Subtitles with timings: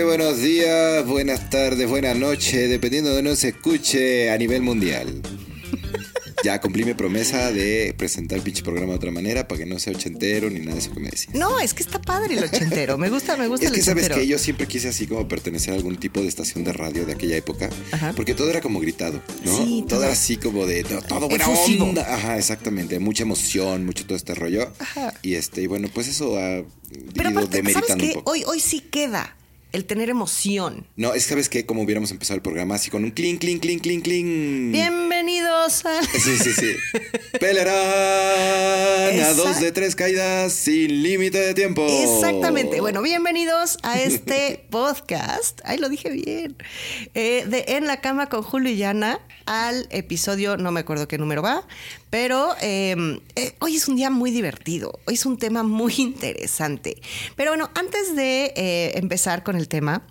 [0.00, 5.20] Que buenos días, buenas tardes, buenas noches, dependiendo de donde se escuche a nivel mundial.
[6.42, 9.78] Ya cumplí mi promesa de presentar el pinche programa de otra manera para que no
[9.78, 11.28] sea ochentero ni nada de eso que me decís.
[11.34, 12.96] No, es que está padre el ochentero.
[12.96, 14.22] Me gusta, me gusta Es el que sabes ochentero.
[14.22, 17.12] que yo siempre quise así como pertenecer a algún tipo de estación de radio de
[17.12, 18.14] aquella época, Ajá.
[18.16, 19.54] porque todo era como gritado, ¿no?
[19.58, 20.04] Sí, todo todo.
[20.04, 21.84] era así como de to- todo buena Efusivo.
[21.84, 22.10] onda.
[22.14, 24.72] Ajá, exactamente, mucha emoción, mucho todo este rollo.
[24.78, 25.12] Ajá.
[25.20, 26.62] Y este, y bueno, pues eso ha
[27.14, 28.14] Pero ido aparte, ¿sabes demeritando un qué?
[28.14, 28.30] poco.
[28.30, 29.36] Hoy, hoy sí queda
[29.72, 30.86] el tener emoción.
[30.96, 33.82] No, es sabes que como hubiéramos empezado el programa así con un clink, clink, clink,
[33.82, 34.72] clink, clink.
[34.72, 36.02] Bienvenidos a...
[36.02, 36.72] Sí, sí, sí.
[37.38, 41.86] Pelearán a Esa- dos de tres caídas sin límite de tiempo.
[41.88, 42.80] Exactamente.
[42.80, 45.60] Bueno, bienvenidos a este podcast.
[45.64, 46.56] Ay, lo dije bien.
[47.14, 51.18] Eh, de En la cama con Julio y Yana al episodio, no me acuerdo qué
[51.18, 51.66] número va,
[52.08, 52.94] pero eh,
[53.34, 55.00] eh, hoy es un día muy divertido.
[55.06, 57.00] Hoy es un tema muy interesante.
[57.36, 60.02] Pero bueno, antes de eh, empezar con el tema,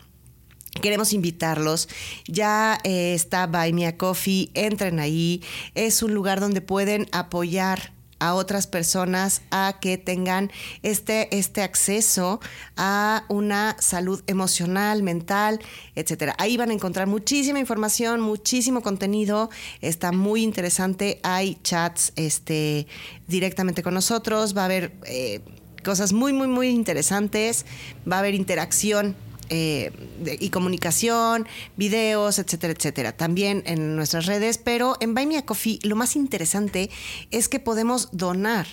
[0.81, 1.89] Queremos invitarlos.
[2.28, 4.50] Ya eh, está Buy Me a Coffee.
[4.53, 5.42] Entren ahí.
[5.75, 10.52] Es un lugar donde pueden apoyar a otras personas a que tengan
[10.83, 12.42] este, este acceso
[12.75, 15.59] a una salud emocional, mental,
[15.95, 16.36] etcétera.
[16.38, 19.50] Ahí van a encontrar muchísima información, muchísimo contenido.
[19.81, 21.20] Está muy interesante.
[21.23, 22.88] Hay chats este,
[23.27, 24.55] directamente con nosotros.
[24.55, 25.42] Va a haber eh,
[25.83, 27.66] cosas muy, muy, muy interesantes.
[28.09, 29.16] Va a haber interacción
[29.50, 29.92] eh,
[30.39, 31.47] y comunicación,
[31.78, 33.11] videos, etcétera, etcétera.
[33.17, 36.89] También en nuestras redes, pero en Buy Me a Coffee lo más interesante
[37.32, 38.67] es que podemos donar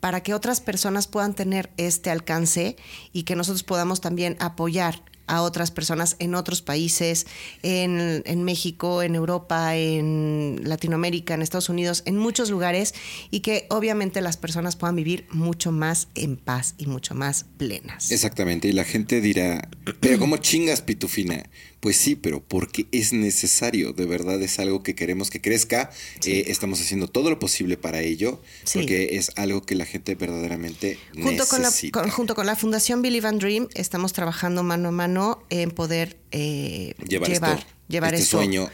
[0.00, 2.76] para que otras personas puedan tener este alcance
[3.12, 7.26] y que nosotros podamos también apoyar a otras personas en otros países,
[7.62, 12.94] en, en México, en Europa, en Latinoamérica, en Estados Unidos, en muchos lugares
[13.30, 18.10] y que obviamente las personas puedan vivir mucho más en paz y mucho más plenas.
[18.10, 19.68] Exactamente, y la gente dirá,
[20.00, 21.48] pero ¿cómo chingas, Pitufina?
[21.80, 25.90] Pues sí, pero porque es necesario, de verdad es algo que queremos que crezca,
[26.26, 28.80] Eh, estamos haciendo todo lo posible para ello, Sí.
[28.80, 32.00] porque es algo que la gente verdaderamente Junto con, la, necesita.
[32.00, 35.17] con- junto con la Fundación Believe and Dream estamos trabajando mano a mano
[35.50, 38.36] en poder eh, llevar, llevar, esto, llevar este esto.
[38.38, 38.68] sueño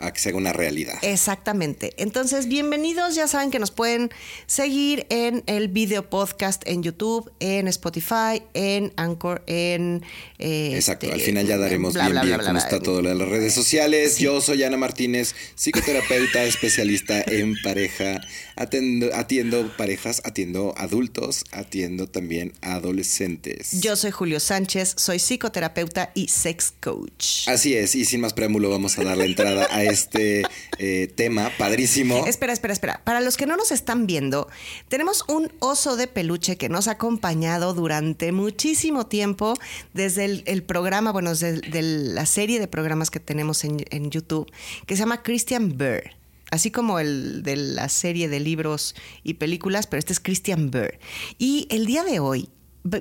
[0.00, 0.98] a que se haga una realidad.
[1.02, 1.92] Exactamente.
[1.96, 3.14] Entonces, bienvenidos.
[3.14, 4.10] Ya saben que nos pueden
[4.46, 10.04] seguir en el video podcast en YouTube, en Spotify, en Anchor, en.
[10.38, 13.02] eh, Exacto, este, al final ya daremos bla, bien bla, bien bla, cómo está todo
[13.02, 14.18] lo de las redes sociales.
[14.18, 18.20] Yo soy Ana Martínez, psicoterapeuta, especialista en pareja.
[18.56, 23.80] Atiendo, atiendo parejas, atiendo adultos, atiendo también adolescentes.
[23.80, 27.48] Yo soy Julio Sánchez, soy psicoterapeuta y sex coach.
[27.48, 30.42] Así es, y sin más preámbulo vamos a dar la entrada a este
[30.78, 32.26] eh, tema padrísimo.
[32.26, 33.00] Espera, espera, espera.
[33.04, 34.48] Para los que no nos están viendo,
[34.88, 39.54] tenemos un oso de peluche que nos ha acompañado durante muchísimo tiempo
[39.94, 44.50] desde el, programa, bueno, desde de la serie de programas que tenemos en, en YouTube,
[44.86, 46.18] que se llama Christian Burr.
[46.50, 50.98] Así como el de la serie de libros y películas, pero este es Christian Burr.
[51.36, 52.48] Y el día de hoy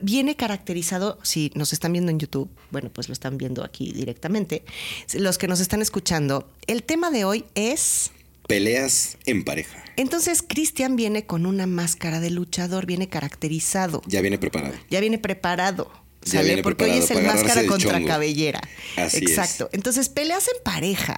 [0.01, 4.63] viene caracterizado, si nos están viendo en YouTube, bueno, pues lo están viendo aquí directamente.
[5.13, 8.11] Los que nos están escuchando, el tema de hoy es...
[8.47, 9.83] Peleas en pareja.
[9.97, 14.73] Entonces Cristian viene con una máscara de luchador, viene caracterizado, Ya viene preparado.
[14.89, 15.91] ya viene preparado.
[16.23, 16.61] Ya ¿Sale?
[16.63, 18.07] Porque hoy es el máscara contra chongo.
[18.07, 18.61] cabellera.
[18.97, 19.23] Así es.
[19.31, 19.69] Exacto.
[19.71, 21.17] Entonces, peleas en pareja.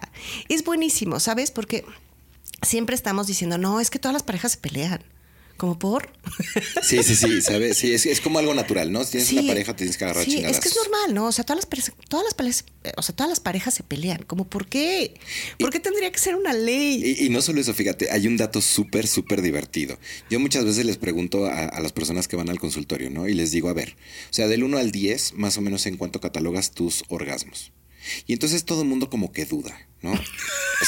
[0.50, 1.50] Es buenísimo, ¿sabes?
[1.50, 1.84] Porque
[2.62, 5.03] siempre estamos diciendo, no, es que todas las parejas se pelean.
[5.59, 6.09] ¿Como por?
[6.81, 7.78] Sí, sí, sí, ¿sabes?
[7.78, 9.03] Sí, es, es como algo natural, ¿no?
[9.03, 9.38] Si tienes Sí.
[9.40, 10.64] una pareja, tienes que agarrar Sí, es chingadazos.
[10.64, 11.26] que es normal, ¿no?
[11.28, 12.64] O sea, todas las parejas, todas las parejas,
[12.96, 14.23] o sea, todas las parejas se pelean.
[14.23, 15.16] ¿Como por qué?
[15.59, 17.03] ¿Por qué tendría que ser una ley?
[17.20, 20.00] Y, y no solo eso, fíjate, hay un dato súper, súper divertido.
[20.29, 23.28] Yo muchas veces les pregunto a, a las personas que van al consultorio, ¿no?
[23.28, 23.97] Y les digo, a ver,
[24.29, 27.73] o sea, del 1 al 10, más o menos en cuánto catalogas tus orgasmos.
[28.28, 30.14] Y entonces todo el mundo como que duda, ¿no?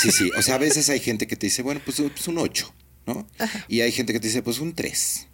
[0.01, 0.31] Sí, sí.
[0.38, 2.73] O sea, a veces hay gente que te dice, bueno, pues, pues un 8,
[3.06, 3.27] ¿no?
[3.68, 5.27] Y hay gente que te dice, pues un 3,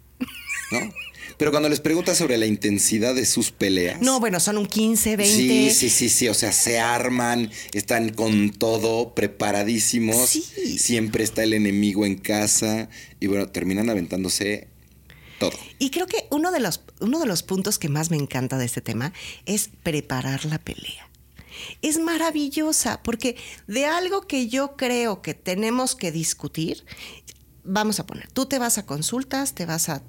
[0.72, 0.92] ¿no?
[1.38, 4.00] Pero cuando les preguntas sobre la intensidad de sus peleas.
[4.00, 5.36] No, bueno, son un 15, 20.
[5.36, 6.28] Sí, sí, sí, sí.
[6.28, 10.30] O sea, se arman, están con todo, preparadísimos.
[10.30, 10.78] Sí.
[10.78, 12.88] Siempre está el enemigo en casa.
[13.20, 14.66] Y bueno, terminan aventándose
[15.38, 15.52] todo.
[15.78, 18.64] Y creo que uno de los, uno de los puntos que más me encanta de
[18.64, 19.12] este tema
[19.46, 21.08] es preparar la pelea.
[21.82, 23.36] Es maravillosa porque
[23.68, 26.84] de algo que yo creo que tenemos que discutir,
[27.68, 30.02] vamos a poner, tú te vas a consultas, te vas a,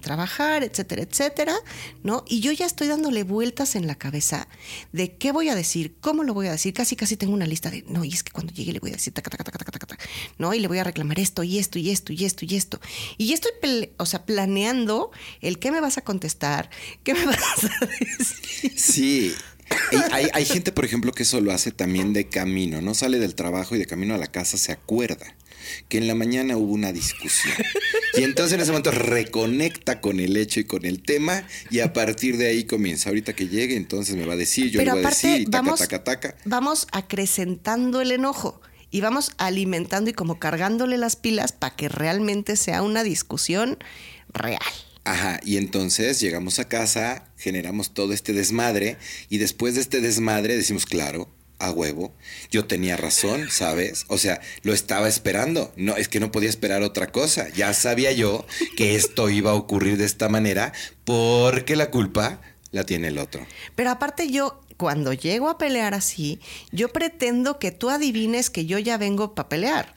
[0.00, 1.54] trabajar, etcétera, etcétera,
[2.02, 2.24] ¿no?
[2.26, 4.48] Y yo ya estoy dándole vueltas en la cabeza
[4.90, 7.70] de qué voy a decir, cómo lo voy a decir, casi casi tengo una lista
[7.70, 9.86] de, no, y es que cuando llegue le voy a decir, taca, taca, taca, taca,
[9.86, 10.04] taca,
[10.38, 10.52] ¿no?
[10.54, 12.80] Y le voy a reclamar esto y esto y esto y esto y esto.
[13.16, 13.52] Y ya estoy,
[13.96, 16.68] o sea, planeando el qué me vas a contestar,
[17.04, 18.72] qué me vas a decir.
[18.76, 19.32] Sí.
[20.10, 22.94] hay, hay, gente, por ejemplo, que eso lo hace también de camino, ¿no?
[22.94, 25.36] Sale del trabajo y de camino a la casa se acuerda
[25.88, 27.54] que en la mañana hubo una discusión.
[28.14, 31.92] Y entonces en ese momento reconecta con el hecho y con el tema y a
[31.92, 33.08] partir de ahí comienza.
[33.08, 35.62] Ahorita que llegue, entonces me va a decir, yo le voy a decir y taca,
[35.62, 36.36] vamos, taca, taca.
[36.44, 38.60] Vamos acrecentando el enojo
[38.90, 43.78] y vamos alimentando y como cargándole las pilas para que realmente sea una discusión
[44.32, 44.60] real.
[45.04, 48.98] Ajá, y entonces llegamos a casa, generamos todo este desmadre
[49.28, 51.28] y después de este desmadre decimos, claro,
[51.62, 52.12] a huevo.
[52.50, 54.04] Yo tenía razón, ¿sabes?
[54.08, 55.72] O sea, lo estaba esperando.
[55.76, 57.48] No, es que no podía esperar otra cosa.
[57.50, 58.44] Ya sabía yo
[58.76, 60.72] que esto iba a ocurrir de esta manera
[61.04, 62.40] porque la culpa
[62.72, 63.46] la tiene el otro.
[63.76, 66.40] Pero aparte yo, cuando llego a pelear así,
[66.72, 69.94] yo pretendo que tú adivines que yo ya vengo para pelear.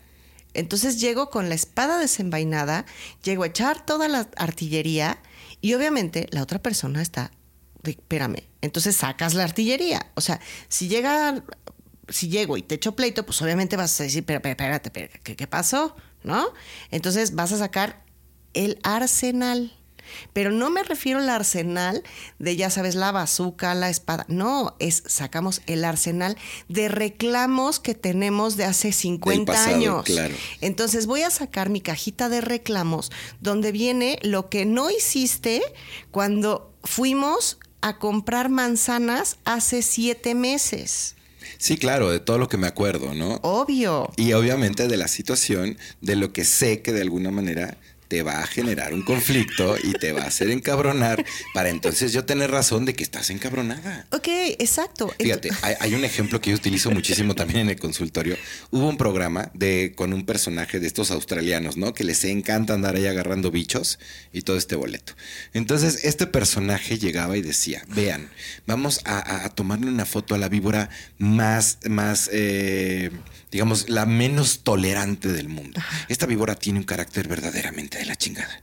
[0.53, 2.85] Entonces llego con la espada desenvainada,
[3.23, 5.17] llego a echar toda la artillería
[5.61, 7.31] y obviamente la otra persona está
[7.91, 10.11] espérame, entonces sacas la artillería.
[10.15, 11.43] O sea, si llega,
[12.09, 15.35] si llego y te echo pleito, pues obviamente vas a decir, pero, espérate, espérate, ¿qué,
[15.35, 15.95] ¿qué pasó?
[16.23, 16.47] ¿No?
[16.91, 18.03] Entonces vas a sacar
[18.53, 19.71] el arsenal.
[20.33, 22.03] Pero no me refiero al arsenal
[22.37, 24.25] de, ya sabes, la bazuca, la espada.
[24.27, 26.37] No, es sacamos el arsenal
[26.69, 30.05] de reclamos que tenemos de hace 50 pasado, años.
[30.05, 30.35] claro.
[30.61, 33.11] Entonces voy a sacar mi cajita de reclamos
[33.41, 35.63] donde viene lo que no hiciste
[36.11, 41.15] cuando fuimos a comprar manzanas hace siete meses.
[41.59, 43.35] Sí, claro, de todo lo que me acuerdo, ¿no?
[43.43, 44.11] Obvio.
[44.17, 47.77] Y obviamente de la situación, de lo que sé que de alguna manera
[48.15, 52.23] te va a generar un conflicto y te va a hacer encabronar para entonces yo
[52.23, 54.07] tener razón de que estás encabronada.
[54.11, 55.13] Ok, exacto.
[55.19, 58.37] Fíjate, hay, hay, un ejemplo que yo utilizo muchísimo también en el consultorio.
[58.71, 61.93] Hubo un programa de con un personaje de estos australianos, ¿no?
[61.93, 63.99] Que les encanta andar ahí agarrando bichos
[64.31, 65.11] y todo este boleto.
[65.53, 68.29] Entonces, este personaje llegaba y decía, vean,
[68.65, 73.11] vamos a, a, a tomarle una foto a la víbora más, más, eh,
[73.55, 75.79] digamos, la menos tolerante del mundo.
[76.09, 78.61] Esta víbora tiene un carácter verdaderamente de la chingada.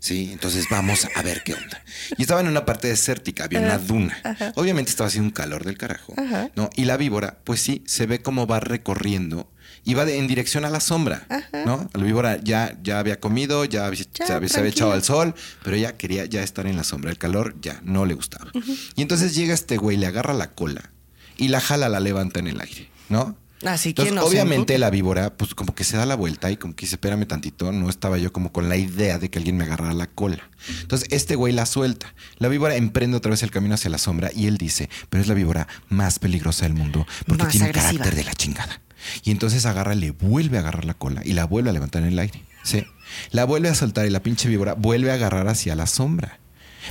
[0.00, 1.80] Sí, entonces vamos a ver qué onda.
[2.18, 4.18] Y estaba en una parte desértica, había una duna.
[4.24, 4.52] Ajá.
[4.56, 6.12] Obviamente estaba haciendo un calor del carajo.
[6.16, 6.50] Ajá.
[6.56, 6.70] ¿no?
[6.74, 9.48] Y la víbora, pues sí, se ve cómo va recorriendo
[9.84, 11.24] y va de, en dirección a la sombra.
[11.28, 11.64] Ajá.
[11.64, 11.88] ¿no?
[11.94, 15.36] La víbora ya, ya había comido, ya, ya se, había, se, había, echado al sol,
[15.62, 17.12] pero ella quería ya estar en la sombra.
[17.12, 18.50] El calor ya no le gustaba.
[18.96, 20.90] Y entonces llega este güey, le agarra la cola
[21.36, 23.36] y la jala, la levanta en el aire, ¿no?
[23.64, 26.56] Así Entonces, que no obviamente la víbora, pues como que se da la vuelta y
[26.56, 29.56] como que dice, espérame tantito, no estaba yo como con la idea de que alguien
[29.56, 30.50] me agarrara la cola.
[30.80, 32.14] Entonces, este güey la suelta.
[32.38, 35.28] La víbora emprende otra vez el camino hacia la sombra y él dice, pero es
[35.28, 37.90] la víbora más peligrosa del mundo porque más tiene agresiva.
[37.92, 38.80] carácter de la chingada.
[39.24, 42.08] Y entonces agarra, le vuelve a agarrar la cola y la vuelve a levantar en
[42.08, 42.42] el aire.
[42.62, 42.84] ¿sí?
[43.30, 46.38] La vuelve a soltar y la pinche víbora vuelve a agarrar hacia la sombra.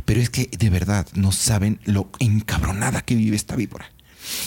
[0.06, 3.92] Pero es que de verdad no saben lo encabronada que vive esta víbora.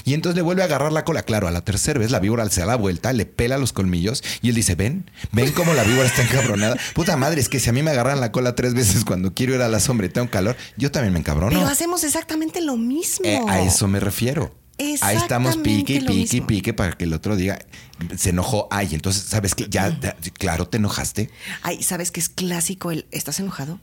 [0.04, 1.22] Y entonces le vuelve a agarrar la cola.
[1.22, 4.22] Claro, a la tercera vez la víbora se da la vuelta, le pela los colmillos
[4.42, 6.76] y él dice, ven, ven cómo la víbora está encabronada.
[6.94, 9.54] Puta madre, es que si a mí me agarran la cola tres veces cuando quiero
[9.54, 11.56] ir a la sombra y tengo calor, yo también me encabrono.
[11.56, 13.26] Pero hacemos exactamente lo mismo.
[13.26, 14.54] Eh, a eso me refiero.
[14.78, 17.58] Ahí estamos pique y pique y pique para que el otro diga,
[18.16, 18.66] se enojó.
[18.70, 19.66] Ay, entonces, ¿sabes qué?
[19.68, 21.30] Ya, ya, claro, te enojaste.
[21.62, 23.78] Ay, ¿sabes qué es clásico el, ¿estás enojado?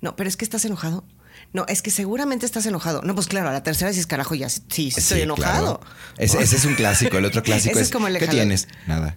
[0.00, 1.04] No, pero es que estás enojado.
[1.52, 3.02] No, es que seguramente estás enojado.
[3.02, 5.80] No, pues claro, a la tercera dices, carajo, ya sí, estoy sí, enojado.
[5.80, 5.94] Claro.
[6.16, 7.18] Ese, ese, es un clásico.
[7.18, 8.68] El otro clásico ese es, es como el ¿qué tienes?
[8.86, 9.16] Nada.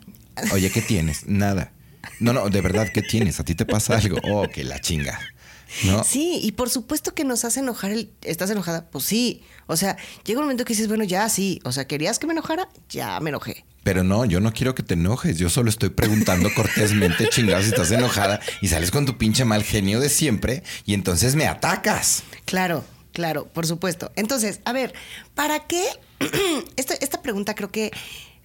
[0.52, 1.28] Oye, ¿qué tienes?
[1.28, 1.72] Nada.
[2.20, 3.40] No, no, de verdad, ¿qué tienes?
[3.40, 4.18] ¿A ti te pasa algo?
[4.24, 5.20] Oh, que la chinga.
[5.84, 6.04] ¿No?
[6.04, 8.12] Sí, y por supuesto que nos hace enojar el.
[8.22, 8.90] ¿Estás enojada?
[8.90, 9.44] Pues sí.
[9.68, 11.60] O sea, llega un momento que dices, bueno, ya sí.
[11.64, 12.70] O sea, ¿querías que me enojara?
[12.90, 13.66] Ya me enojé.
[13.86, 15.38] Pero no, yo no quiero que te enojes.
[15.38, 19.64] Yo solo estoy preguntando cortésmente, chingado, si estás enojada y sales con tu pinche mal
[19.64, 22.24] genio de siempre y entonces me atacas.
[22.46, 24.12] Claro, claro, por supuesto.
[24.16, 24.96] Entonces, a ver,
[25.36, 25.86] ¿para qué?
[26.78, 27.92] esta, esta pregunta creo que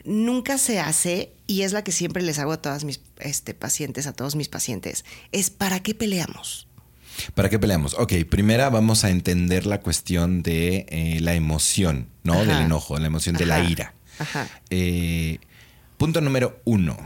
[0.05, 4.07] nunca se hace y es la que siempre les hago a todas mis este, pacientes,
[4.07, 5.07] a todos mis pacientes.
[5.33, 6.69] Es ¿para qué peleamos?
[7.35, 7.95] ¿Para qué peleamos?
[7.95, 12.35] Ok, primera vamos a entender la cuestión de eh, la emoción, ¿no?
[12.35, 12.45] Ajá.
[12.45, 13.45] Del enojo, la emoción Ajá.
[13.45, 13.95] de la ira.
[14.21, 14.49] Ajá.
[14.71, 15.39] Eh,
[15.97, 16.97] punto número uno.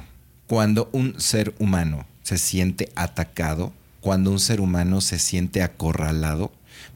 [0.46, 6.52] Cuando un ser humano se siente atacado, cuando un ser humano se siente acorralado,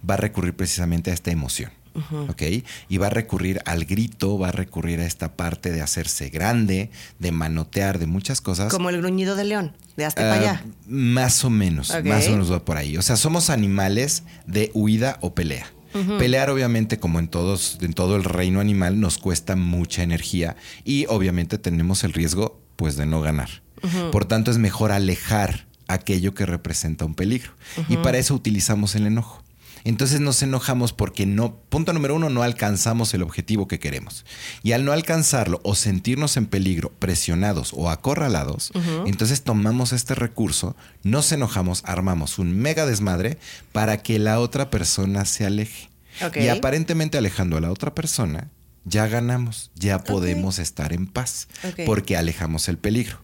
[0.09, 1.71] va a recurrir precisamente a esta emoción.
[1.95, 2.31] Uh -huh.
[2.31, 2.65] ¿Ok?
[2.89, 6.91] Y va a recurrir al grito, va a recurrir a esta parte de hacerse grande,
[7.19, 8.71] de manotear, de muchas cosas.
[8.71, 10.65] Como el gruñido de león, de hasta uh, para allá.
[10.87, 12.11] Más o menos, okay.
[12.11, 12.97] más o menos va por ahí.
[12.99, 15.67] O sea, somos animales de huida o pelea.
[15.95, 16.19] Uh -huh.
[16.19, 21.07] Pelear, obviamente, como en todos, en todo el reino animal, nos cuesta mucha energía y
[21.09, 23.49] obviamente tenemos el riesgo, pues, de no ganar.
[23.83, 24.11] Uh -huh.
[24.11, 27.53] Por tanto, es mejor alejar aquello que representa un peligro.
[27.77, 27.95] Uh -huh.
[27.95, 29.43] Y para eso utilizamos el enojo.
[29.89, 34.27] Entonces nos enojamos porque no, punto número uno, no alcanzamos el objetivo que queremos.
[34.63, 38.71] Y al no alcanzarlo o sentirnos en peligro, presionados o acorralados,
[39.07, 43.39] entonces tomamos este recurso, nos enojamos, armamos un mega desmadre
[43.73, 45.89] para que la otra persona se aleje.
[46.35, 48.51] Y aparentemente alejando a la otra persona,
[48.89, 51.49] ya ganamos, ya podemos estar en paz,
[51.87, 53.21] porque alejamos el peligro.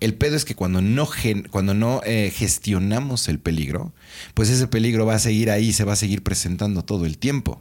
[0.00, 1.08] El pedo es que cuando no,
[1.50, 3.92] cuando no eh, gestionamos el peligro,
[4.34, 7.60] pues ese peligro va a seguir ahí, se va a seguir presentando todo el tiempo.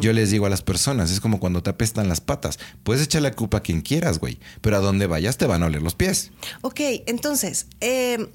[0.00, 2.58] Yo les digo a las personas, es como cuando te apestan las patas.
[2.82, 5.66] Puedes echar la culpa a quien quieras, güey, pero a donde vayas te van a
[5.66, 6.32] oler los pies.
[6.62, 8.28] Ok, entonces, em,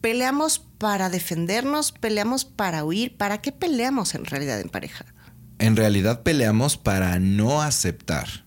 [0.00, 3.16] peleamos para defendernos, peleamos para huir.
[3.16, 5.04] ¿Para qué peleamos en realidad en pareja?
[5.60, 8.44] En realidad peleamos para no aceptar,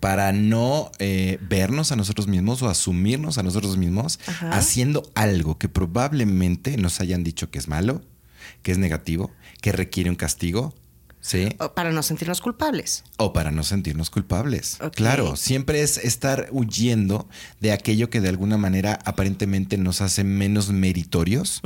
[0.00, 4.20] para no eh, vernos a nosotros mismos o asumirnos a nosotros mismos
[4.50, 8.02] haciendo algo que probablemente nos hayan dicho que es malo,
[8.62, 10.74] que es negativo, que requiere un castigo.
[11.20, 11.48] ¿Sí?
[11.58, 13.02] O para no sentirnos culpables.
[13.16, 14.78] O para no sentirnos culpables.
[14.94, 17.28] Claro, siempre es estar huyendo
[17.60, 21.60] de aquello que de alguna manera aparentemente nos hace menos meritorios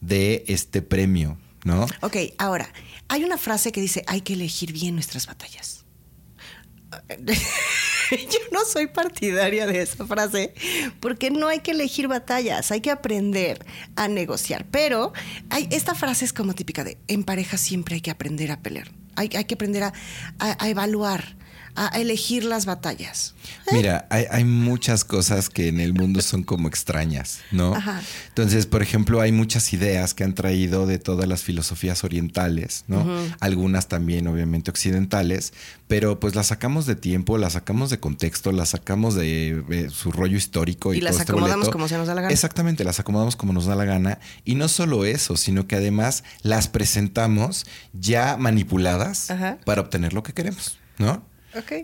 [0.00, 1.86] de este premio, ¿no?
[2.00, 2.72] Ok, ahora,
[3.08, 5.84] hay una frase que dice, hay que elegir bien nuestras batallas.
[8.10, 10.54] Yo no soy partidaria de esa frase,
[11.00, 14.64] porque no hay que elegir batallas, hay que aprender a negociar.
[14.70, 15.12] Pero
[15.50, 18.92] hay, esta frase es como típica de, en pareja siempre hay que aprender a pelear,
[19.16, 21.36] hay, que aprender a evaluar
[21.76, 23.34] a elegir las batallas.
[23.72, 27.74] Mira, hay, muchas cosas que en el mundo son como extrañas, ¿no?
[28.28, 33.06] Entonces, por ejemplo, hay muchas ideas que han traído de todas las filosofías orientales, ¿no?
[33.40, 35.52] Algunas también, obviamente, occidentales,
[35.88, 40.36] pero pues las sacamos de tiempo, las sacamos de contexto, las sacamos de, su rollo
[40.36, 40.94] histórico.
[40.94, 42.32] Y, las este acomodamos como se nos da la gana.
[42.32, 44.18] Exactamente, las acomodamos como nos da la gana.
[44.44, 49.28] Y no solo eso, sino que además las presentamos ya manipuladas
[49.64, 51.22] para obtener lo que queremos, ¿no?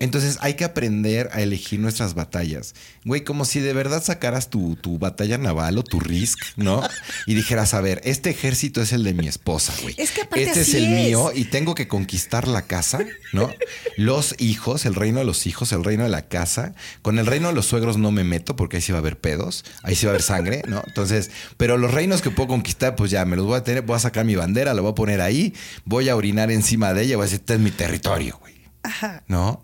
[0.00, 2.74] Entonces hay que aprender a elegir nuestras batallas.
[3.04, 6.82] Güey, como si de verdad sacaras tu, batalla naval o tu risk, ¿no?
[7.26, 9.94] Y dijeras, a ver, este ejército es el de mi esposa, güey.
[9.98, 13.00] Es que aparte Este es el mío y tengo que conquistar la casa,
[13.32, 13.50] ¿no?
[13.96, 16.74] Los hijos, el reino de los hijos, el reino de la casa.
[17.02, 19.18] Con el reino de los suegros no me meto porque ahí sí va a haber
[19.18, 20.82] pedos, ahí sí va a haber sangre, ¿no?
[20.86, 23.96] Entonces, pero los reinos que puedo conquistar, pues ya me los voy a tener, voy
[23.96, 27.16] a sacar mi bandera, la voy a poner ahí, voy a orinar encima de ella,
[27.16, 28.51] voy a decir, este es mi territorio, güey.
[28.82, 29.22] Ajá.
[29.28, 29.62] ¿No?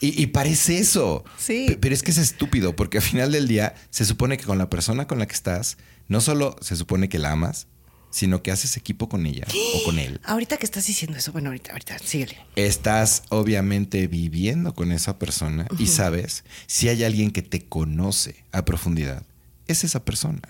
[0.00, 1.24] Y, parece eso.
[1.38, 1.78] Sí.
[1.80, 4.68] pero es que es estúpido, porque al final del día se supone que con la
[4.68, 5.78] persona con la que estás,
[6.08, 7.68] no solo se supone que la amas,
[8.14, 10.20] sino que haces equipo con ella o con él.
[10.24, 12.36] Ahorita que estás diciendo eso, bueno, ahorita, ahorita, síguele.
[12.54, 18.64] Estás obviamente viviendo con esa persona y sabes si hay alguien que te conoce a
[18.64, 19.24] profundidad,
[19.66, 20.42] es esa persona.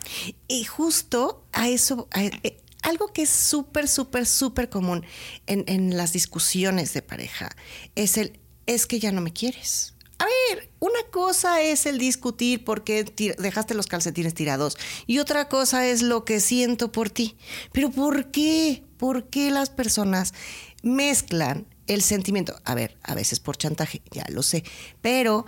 [0.47, 5.05] Y justo a eso, eh, algo que es súper, súper, súper común
[5.47, 7.50] en, las discusiones de pareja
[7.95, 9.95] es el, es que ya no me quieres.
[10.19, 13.05] A ver, una cosa es el discutir porque
[13.38, 14.76] dejaste los calcetines tirados
[15.07, 17.37] y otra cosa es lo que siento por ti.
[17.73, 18.85] Pero ¿por qué?
[18.97, 20.35] ¿Por qué las personas
[20.83, 22.61] mezclan el sentimiento?
[22.64, 24.62] A ver, a veces por chantaje, ya lo sé,
[25.00, 25.47] pero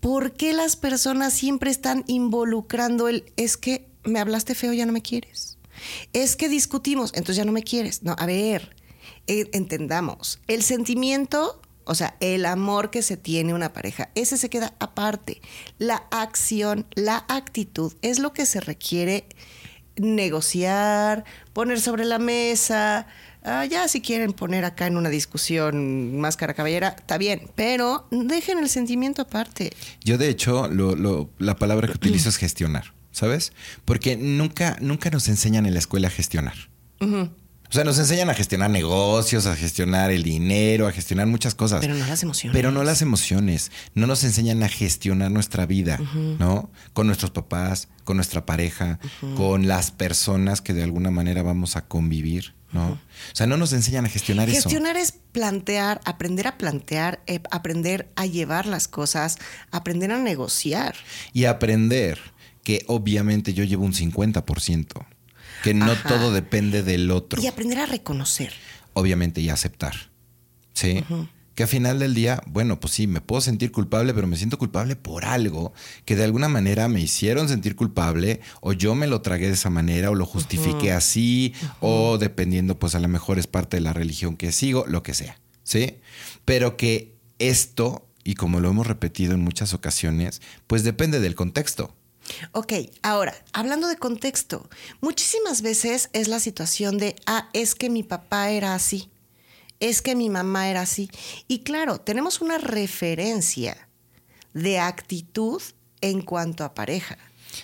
[0.00, 4.92] ¿por qué las personas siempre están involucrando el es que me hablaste feo, ya no
[4.92, 5.55] me quieres?
[6.12, 8.02] Es que discutimos, entonces ya no me quieres.
[8.02, 8.74] No, a ver,
[9.26, 10.40] eh, entendamos.
[10.46, 15.40] El sentimiento, o sea, el amor que se tiene una pareja, ese se queda aparte.
[15.78, 19.26] La acción, la actitud es lo que se requiere
[19.96, 23.06] negociar, poner sobre la mesa.
[23.42, 28.58] Ah, ya si quieren poner acá en una discusión máscara caballera, está bien, pero dejen
[28.58, 29.72] el sentimiento aparte.
[30.04, 30.68] Yo de hecho,
[31.38, 32.95] la palabra que utilizo es gestionar.
[33.16, 33.54] ¿Sabes?
[33.86, 36.54] Porque nunca, nunca nos enseñan en la escuela a gestionar.
[37.00, 41.80] O sea, nos enseñan a gestionar negocios, a gestionar el dinero, a gestionar muchas cosas.
[41.80, 42.54] Pero no las emociones.
[42.54, 43.72] Pero no las emociones.
[43.94, 45.98] No nos enseñan a gestionar nuestra vida,
[46.38, 46.70] ¿no?
[46.92, 48.98] Con nuestros papás, con nuestra pareja,
[49.34, 52.90] con las personas que de alguna manera vamos a convivir, ¿no?
[52.90, 52.98] O
[53.32, 54.68] sea, no nos enseñan a gestionar, eso.
[54.68, 59.38] Gestionar es plantear, aprender a plantear, eh, aprender a llevar las cosas,
[59.70, 60.94] aprender a negociar.
[61.32, 62.35] Y aprender
[62.66, 65.06] que obviamente yo llevo un 50%,
[65.62, 67.40] que no todo depende del otro.
[67.40, 68.52] Y aprender a reconocer.
[68.92, 70.10] Obviamente y aceptar.
[70.72, 71.04] ¿Sí?
[71.54, 74.58] Que al final del día, bueno, pues sí, me puedo sentir culpable, pero me siento
[74.58, 79.22] culpable por algo que de alguna manera me hicieron sentir culpable o yo me lo
[79.22, 83.46] tragué de esa manera o lo justifiqué así o dependiendo, pues a lo mejor es
[83.46, 85.38] parte de la religión que sigo, lo que sea.
[85.62, 85.98] ¿Sí?
[86.44, 91.94] Pero que esto, y como lo hemos repetido en muchas ocasiones, pues depende del contexto.
[92.52, 94.68] Ok, ahora, hablando de contexto,
[95.00, 99.10] muchísimas veces es la situación de, ah, es que mi papá era así,
[99.80, 101.10] es que mi mamá era así.
[101.48, 103.88] Y claro, tenemos una referencia
[104.54, 105.62] de actitud
[106.00, 107.18] en cuanto a pareja.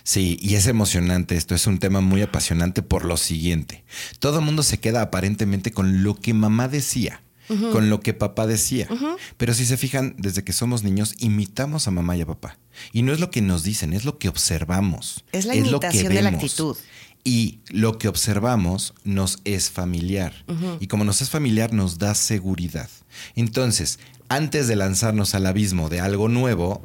[0.05, 3.85] Sí, y es emocionante esto, es un tema muy apasionante por lo siguiente.
[4.19, 8.47] Todo el mundo se queda aparentemente con lo que mamá decía, con lo que papá
[8.47, 8.89] decía.
[9.37, 12.59] Pero si se fijan, desde que somos niños, imitamos a mamá y a papá.
[12.93, 15.25] Y no es lo que nos dicen, es lo que observamos.
[15.33, 16.77] Es la imitación de la actitud.
[17.25, 20.45] Y lo que observamos nos es familiar.
[20.81, 22.89] Y como nos es familiar, nos da seguridad.
[23.37, 26.83] Entonces, antes de lanzarnos al abismo de algo nuevo,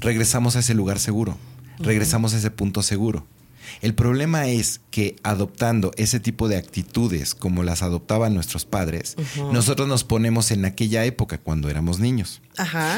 [0.00, 1.38] regresamos a ese lugar seguro
[1.78, 3.26] regresamos a ese punto seguro.
[3.80, 9.16] El problema es que adoptando ese tipo de actitudes como las adoptaban nuestros padres,
[9.52, 12.40] nosotros nos ponemos en aquella época cuando éramos niños.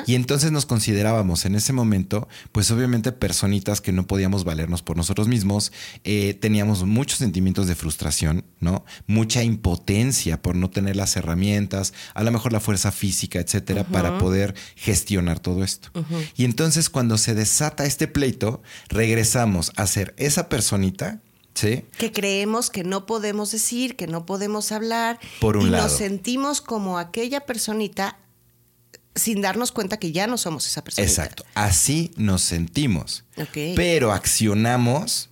[0.07, 4.97] Y entonces nos considerábamos en ese momento, pues obviamente personitas que no podíamos valernos por
[4.97, 5.73] nosotros mismos,
[6.05, 8.85] eh, teníamos muchos sentimientos de frustración, ¿no?
[9.07, 14.19] Mucha impotencia por no tener las herramientas, a lo mejor la fuerza física, etcétera, para
[14.19, 15.91] poder gestionar todo esto.
[16.37, 21.21] Y entonces cuando se desata este pleito, regresamos a ser esa personita
[21.55, 21.87] ¿Sí?
[21.97, 25.19] Que creemos que no podemos decir, que no podemos hablar.
[25.41, 25.85] Por un y lado.
[25.85, 28.19] nos sentimos como aquella personita
[29.15, 31.09] sin darnos cuenta que ya no somos esa persona.
[31.09, 31.47] Exacto.
[31.55, 33.25] Así nos sentimos.
[33.39, 33.75] Ok.
[33.75, 35.31] Pero accionamos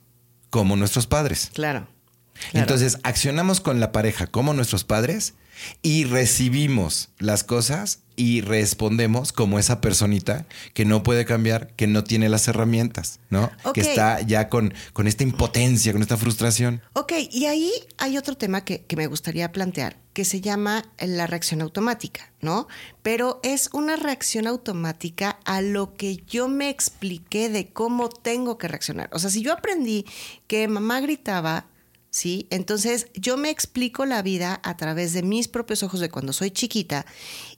[0.48, 1.50] como nuestros padres.
[1.52, 1.88] Claro.
[2.32, 2.58] claro.
[2.58, 5.34] Entonces, accionamos con la pareja como nuestros padres
[5.82, 12.04] y recibimos las cosas y respondemos como esa personita que no puede cambiar, que no
[12.04, 13.50] tiene las herramientas, ¿no?
[13.64, 13.74] Ok.
[13.74, 16.80] Que está ya con, con esta impotencia, con esta frustración.
[16.92, 21.26] Ok, y ahí hay otro tema que, que me gustaría plantear, que se llama la
[21.26, 22.68] reacción automática, ¿no?
[23.02, 28.68] Pero es una reacción automática a lo que yo me expliqué de cómo tengo que
[28.68, 29.08] reaccionar.
[29.12, 30.04] O sea, si yo aprendí
[30.46, 31.66] que mamá gritaba,
[32.14, 32.46] ¿sí?
[32.50, 36.52] Entonces yo me explico la vida a través de mis propios ojos de cuando soy
[36.52, 37.06] chiquita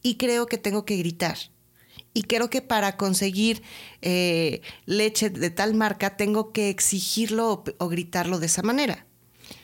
[0.03, 1.37] y creo que tengo que gritar.
[2.15, 3.63] Y creo que para conseguir
[4.01, 9.05] eh, leche de tal marca tengo que exigirlo o, o gritarlo de esa manera.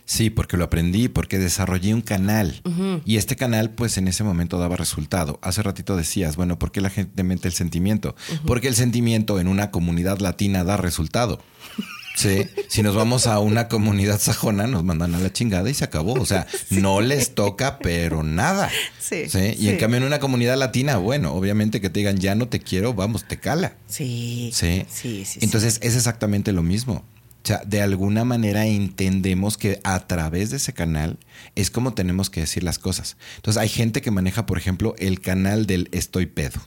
[0.05, 2.61] Sí, porque lo aprendí, porque desarrollé un canal.
[3.07, 5.39] Y este canal, pues en ese momento daba resultado.
[5.43, 8.15] Hace ratito decías, bueno, ¿por qué la gente mente el sentimiento?
[8.47, 11.41] Porque el sentimiento en una comunidad latina da resultado.
[12.15, 15.85] Sí, si nos vamos a una comunidad sajona, nos mandan a la chingada y se
[15.85, 16.15] acabó.
[16.15, 18.71] O sea, no les toca, pero nada.
[19.01, 19.69] Sí, Y sí.
[19.69, 22.95] en cambio, en una comunidad latina, bueno, obviamente que te digan ya no te quiero,
[22.95, 23.77] vamos, te cala.
[23.87, 24.51] Sí.
[24.53, 24.85] Sí.
[24.91, 25.39] Sí, sí.
[25.43, 27.05] Entonces, es exactamente lo mismo.
[27.45, 31.19] O sea, de alguna manera entendemos que a través de ese canal
[31.57, 33.17] es como tenemos que decir las cosas.
[33.37, 36.61] Entonces, hay gente que maneja, por ejemplo, el canal del estoy pedo.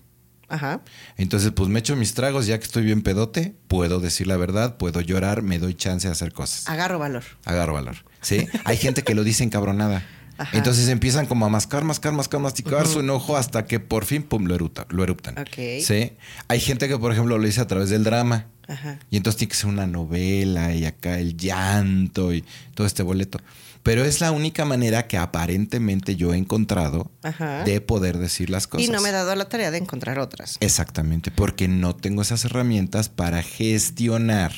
[0.49, 0.81] Ajá.
[1.17, 4.77] Entonces, pues me echo mis tragos, ya que estoy bien pedote, puedo decir la verdad,
[4.77, 6.67] puedo llorar, me doy chance de hacer cosas.
[6.69, 7.23] Agarro valor.
[7.45, 7.95] Agarro valor.
[8.21, 8.47] ¿Sí?
[8.63, 10.05] Hay gente que lo dice encabronada.
[10.37, 10.57] Ajá.
[10.57, 14.45] Entonces empiezan como a mascar, mascar, mascar, masticar su enojo hasta que por fin, pum,
[14.45, 15.35] lo, eruta- lo eruptan.
[15.81, 16.11] ¿Sí?
[16.49, 18.47] Hay gente que, por ejemplo, lo dice a través del drama.
[18.67, 18.99] Ajá.
[19.09, 23.39] Y entonces tiene que ser una novela y acá el llanto y todo este boleto.
[23.85, 27.63] Pero es la única manera que aparentemente yo he encontrado Ajá.
[27.65, 28.87] de poder decir las cosas.
[28.87, 30.57] Y no me he dado la tarea de encontrar otras.
[30.59, 34.53] Exactamente, porque no tengo esas herramientas para gestionar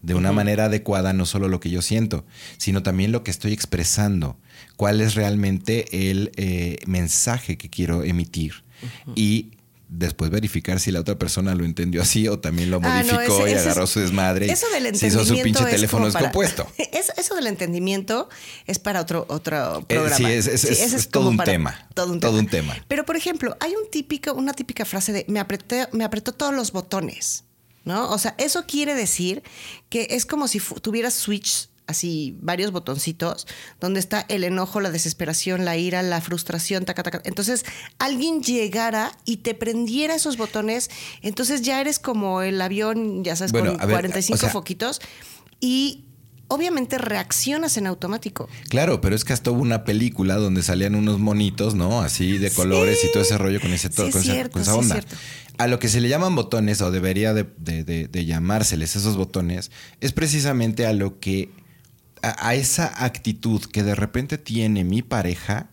[0.00, 2.24] de una manera adecuada no solo lo que yo siento,
[2.56, 4.38] sino también lo que estoy expresando,
[4.76, 8.64] cuál es realmente el eh, mensaje que quiero emitir
[9.14, 9.50] y
[9.92, 13.46] después verificar si la otra persona lo entendió así o también lo Ah, no, modificó
[13.46, 16.26] ese- y agarró su desmadre Eso del se hizo entendimiento su pinche es teléfono para-
[16.28, 16.66] descompuesto.
[16.92, 18.28] Eso, eso del entendimiento
[18.66, 20.16] es para otro, otro Eh, programa.
[20.16, 22.40] sí, es- es- es- ese es todo un tema, Todo un todo tema.
[22.40, 22.76] un tema.
[22.88, 26.54] Pero, por ejemplo, hay un típico, una típica frase de me apreté, me apretó todos
[26.54, 27.44] los botones.
[27.82, 28.10] ¿No?
[28.10, 29.42] O sea, eso quiere decir
[29.88, 33.46] que es como si tuvieras switch, así varios botoncitos,
[33.80, 37.20] donde está el enojo, la desesperación, la ira, la frustración, taca, taca.
[37.24, 37.64] Entonces,
[37.98, 40.90] alguien llegara y te prendiera esos botones,
[41.22, 45.00] entonces ya eres como el avión, ya sabes, Bueno, con ver, 45 o sea- foquitos
[45.60, 46.04] y
[46.48, 48.48] obviamente reaccionas en automático.
[48.68, 52.00] Claro, pero es que hasta hubo una película donde salían unos monitos, ¿no?
[52.02, 54.62] Así de colores y todo ese rollo con, ese, Sí, es con, esa, cierto, con
[54.62, 55.04] esa sí, es onda.
[55.58, 59.16] A lo que se le llaman botones, o debería de, de- de- de llamárseles esos
[59.16, 61.50] botones, es precisamente a lo que,
[62.22, 65.68] a, a esa actitud que de repente tiene mi pareja,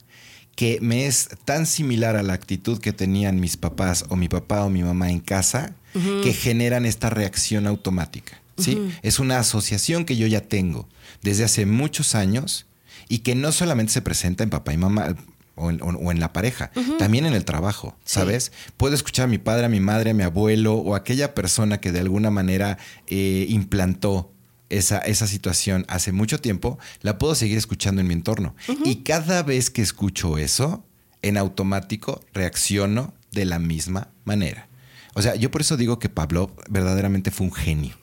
[0.57, 4.65] que me es tan similar a la actitud que tenían mis papás o mi papá
[4.65, 5.75] o mi mamá en casa,
[6.23, 8.41] que generan esta reacción automática.
[8.57, 8.79] ¿sí?
[9.03, 10.87] Es una asociación que yo ya tengo
[11.21, 12.65] desde hace muchos años
[13.07, 15.15] y que no solamente se presenta en papá y mamá,
[15.55, 18.51] o en, la pareja, también en el trabajo, ¿sabes?
[18.77, 21.91] Puedo escuchar a mi padre, a mi madre, a mi abuelo o aquella persona que
[21.91, 24.31] de alguna manera eh, implantó
[24.69, 28.55] esa, esa, situación hace mucho tiempo, la puedo seguir escuchando en mi entorno.
[28.83, 30.83] Y cada vez que escucho eso,
[31.21, 34.67] en automático reacciono de la misma manera.
[35.13, 37.95] O sea, yo por eso digo que Pablo verdaderamente fue un genio.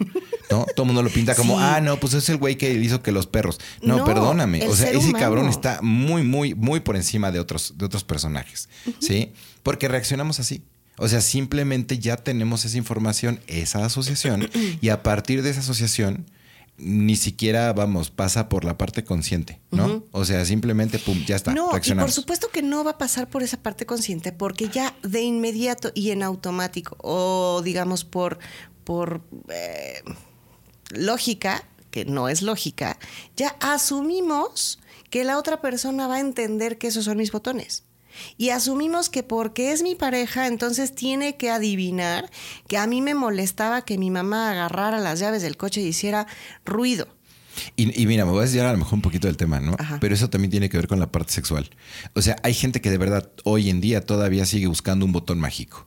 [0.51, 0.67] ¿No?
[0.75, 3.13] Todo el mundo lo pinta como, ah, no, pues es el güey que hizo que
[3.13, 3.61] los perros.
[3.83, 4.67] No, perdóname.
[4.67, 8.69] O sea, ese cabrón está muy, muy, muy por encima de otros, de otros personajes.
[8.99, 9.33] ¿Sí?
[9.63, 10.65] Porque reaccionamos así.
[10.97, 14.49] O sea, simplemente ya tenemos esa información, esa asociación,
[14.81, 16.27] y a partir de esa asociación
[16.77, 20.05] ni siquiera, vamos, pasa por la parte consciente, ¿no?
[20.11, 21.55] O sea, simplemente, pum, ya está.
[21.55, 24.95] No, y por supuesto que no va a pasar por esa parte consciente, porque ya
[25.03, 28.39] de inmediato y en automático, o digamos por,
[28.83, 30.03] por eh,
[30.91, 32.99] lógica, que no es lógica,
[33.37, 37.85] ya asumimos que la otra persona va a entender que esos son mis botones.
[38.37, 42.31] Y asumimos que porque es mi pareja, entonces tiene que adivinar
[42.69, 46.27] que a mí me molestaba que mi mamá agarrara las llaves del coche y hiciera
[46.65, 47.09] ruido.
[47.77, 49.77] Y, mira, me voy a desviar a lo mejor un poquito del tema, ¿no?
[50.01, 51.71] Pero eso también tiene que ver con la parte sexual.
[52.15, 55.39] O sea, hay gente que de verdad hoy en día todavía sigue buscando un botón
[55.39, 55.87] mágico.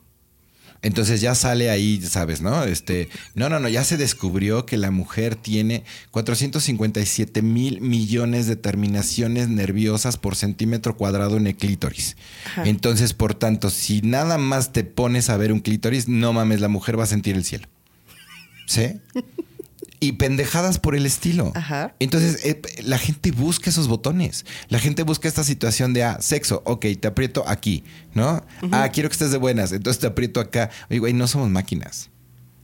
[0.82, 2.42] Entonces ya sale ahí, ¿sabes?
[2.42, 2.64] ¿No?
[2.64, 8.56] Este, no, no, no, ya se descubrió que la mujer tiene 457 mil millones de
[8.56, 12.18] terminaciones nerviosas por centímetro cuadrado en el clítoris.
[12.64, 16.68] Entonces, por tanto, si nada más te pones a ver un clítoris, no mames, la
[16.68, 17.68] mujer va a sentir el cielo.
[18.68, 19.02] ¿Sí?
[20.00, 21.52] y pendejadas por el estilo.
[21.56, 21.94] Ajá.
[22.00, 24.46] Entonces, eh, la gente busca esos botones.
[24.70, 27.84] La gente busca esta situación de, ah, sexo, ok, te aprieto aquí,
[28.14, 28.44] ¿no?
[28.72, 30.70] Ah, quiero que estés de buenas, entonces te aprieto acá.
[30.90, 32.10] Oye, güey, no somos máquinas.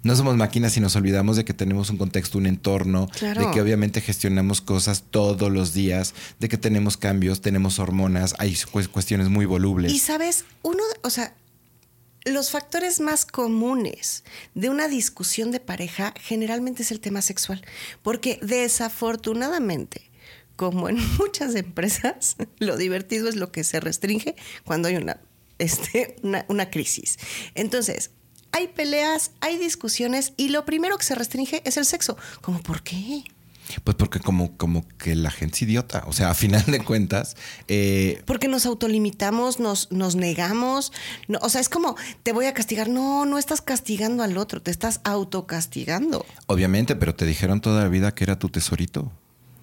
[0.04, 3.62] No somos máquinas y nos olvidamos de que tenemos un contexto, un entorno, de que
[3.62, 8.58] obviamente gestionamos cosas todos los días, de que tenemos cambios, tenemos hormonas, hay
[8.92, 9.94] cuestiones muy volubles.
[9.94, 11.34] Y sabes, uno, o sea,
[12.26, 14.24] los factores más comunes
[14.56, 17.64] de una discusión de pareja generalmente es el tema sexual,
[18.02, 20.10] porque desafortunadamente,
[20.56, 25.20] como en muchas empresas, lo divertido es lo que se restringe cuando hay una,
[25.60, 27.18] este, una, crisis.
[27.56, 28.12] Entonces,
[28.52, 32.18] hay peleas, hay discusiones y lo primero que se restringe es el sexo.
[32.42, 33.24] ¿Cómo por qué?
[33.84, 36.04] Pues porque como, como que la gente es idiota.
[36.08, 37.36] O sea, a final de cuentas.
[37.68, 40.92] Eh, porque nos autolimitamos, nos, nos negamos.
[41.42, 42.90] o sea, es como, te voy a castigar.
[42.90, 46.26] No, no estás castigando al otro, te estás autocastigando.
[46.48, 49.12] Obviamente, pero te dijeron toda la vida que era tu tesorito.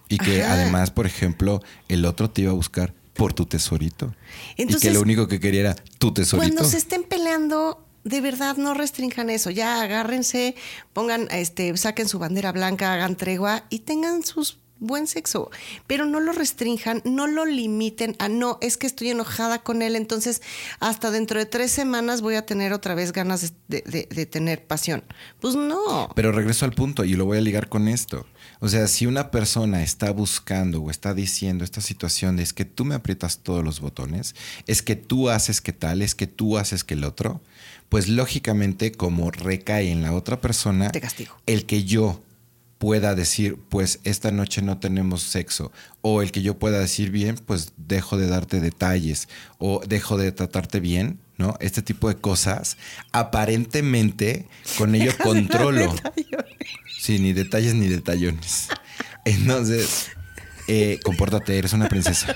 [0.09, 4.14] Y que además, por ejemplo, el otro te iba a buscar por tu tesorito.
[4.57, 6.53] y que lo único que quería era tu tesorito.
[6.53, 10.54] Cuando se estén peleando, de verdad no restrinjan eso, ya agárrense,
[10.92, 15.50] pongan, este, saquen su bandera blanca, hagan tregua y tengan sus buen sexo,
[15.86, 19.94] pero no lo restrinjan, no lo limiten a no, es que estoy enojada con él,
[19.94, 20.42] entonces
[20.80, 25.04] hasta dentro de tres semanas voy a tener otra vez ganas de, de, tener pasión.
[25.38, 26.10] Pues no.
[26.14, 28.26] Pero regreso al punto y lo voy a ligar con esto.
[28.60, 32.64] O sea, si una persona está buscando o está diciendo esta situación de es que
[32.64, 34.34] tú me aprietas todos los botones,
[34.66, 37.42] es que tú haces que tal, es que tú haces que el otro,
[37.90, 41.37] pues lógicamente como recae en la otra persona, Te castigo.
[41.46, 42.22] el que yo
[42.79, 47.37] pueda decir, pues esta noche no tenemos sexo, o el que yo pueda decir bien,
[47.37, 51.57] pues dejo de darte detalles, o dejo de tratarte bien, ¿no?
[51.61, 52.79] Este tipo de cosas,
[53.12, 54.46] aparentemente
[54.79, 55.94] con ello controlo.
[56.98, 58.68] Sí, ni detalles ni detallones.
[59.26, 60.09] Entonces,
[60.68, 62.35] eh, compórtate, eres una princesa.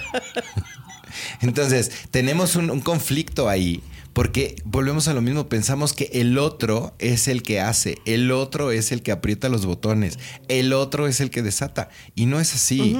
[1.41, 3.83] Entonces, tenemos un conflicto ahí
[4.15, 8.71] porque volvemos a lo mismo, pensamos que el otro es el que hace, el otro
[8.71, 11.91] es el que aprieta los botones, el otro es el que desata.
[12.15, 12.97] Y no es así.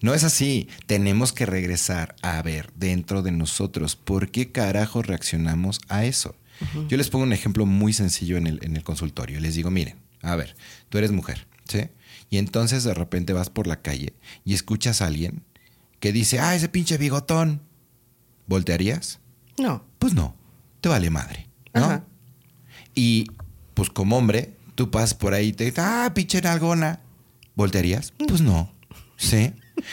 [0.00, 0.68] No es así.
[0.86, 6.34] Tenemos que regresar a ver dentro de nosotros por qué carajo reaccionamos a eso.
[6.88, 9.40] Yo les pongo un ejemplo muy sencillo en el, en el consultorio.
[9.40, 10.56] Les digo, miren, a ver,
[10.88, 11.80] tú eres mujer, ¿sí?
[12.30, 15.44] Y entonces de repente vas por la calle y escuchas a alguien
[16.00, 17.60] que dice, ah, ese pinche bigotón.
[18.46, 19.20] ¿Voltearías?
[19.58, 19.84] No.
[19.98, 20.34] Pues no
[20.88, 22.04] vale madre, ¿no?
[22.94, 23.26] Y
[23.74, 27.00] pues como hombre, tú pasas por ahí y te dices, ah, pinche nalgona.
[27.54, 28.12] ¿Voltearías?
[28.28, 28.72] Pues no.
[29.16, 29.52] ¿Sí?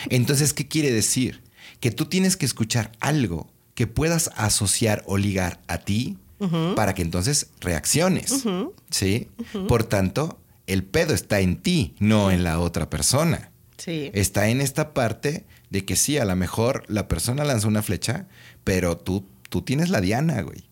[0.09, 1.43] Entonces, ¿qué quiere decir?
[1.79, 6.17] Que tú tienes que escuchar algo que puedas asociar o ligar a ti
[6.75, 8.43] para que entonces reacciones.
[8.89, 9.29] ¿Sí?
[9.67, 13.51] Por tanto, el pedo está en ti, no en la otra persona.
[13.77, 14.11] Sí.
[14.13, 18.27] Está en esta parte de que sí, a lo mejor la persona lanza una flecha,
[18.63, 20.65] pero tú, tú tienes la diana, güey.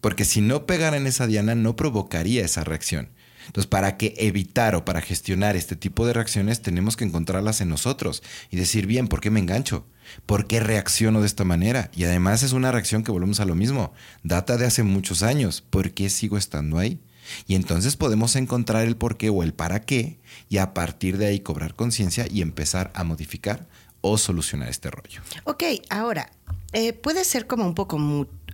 [0.00, 3.10] Porque si no pegara en esa diana, no provocaría esa reacción.
[3.46, 7.68] Entonces, para que evitar o para gestionar este tipo de reacciones, tenemos que encontrarlas en
[7.68, 9.86] nosotros y decir, bien, ¿por qué me engancho?
[10.26, 11.90] ¿Por qué reacciono de esta manera?
[11.94, 13.92] Y además es una reacción que volvemos a lo mismo.
[14.22, 15.62] Data de hace muchos años.
[15.62, 17.00] ¿Por qué sigo estando ahí?
[17.46, 21.26] Y entonces podemos encontrar el por qué o el para qué y a partir de
[21.26, 23.68] ahí cobrar conciencia y empezar a modificar
[24.00, 25.20] o solucionar este rollo.
[25.44, 26.30] Ok, ahora,
[26.72, 27.98] eh, puede ser como un poco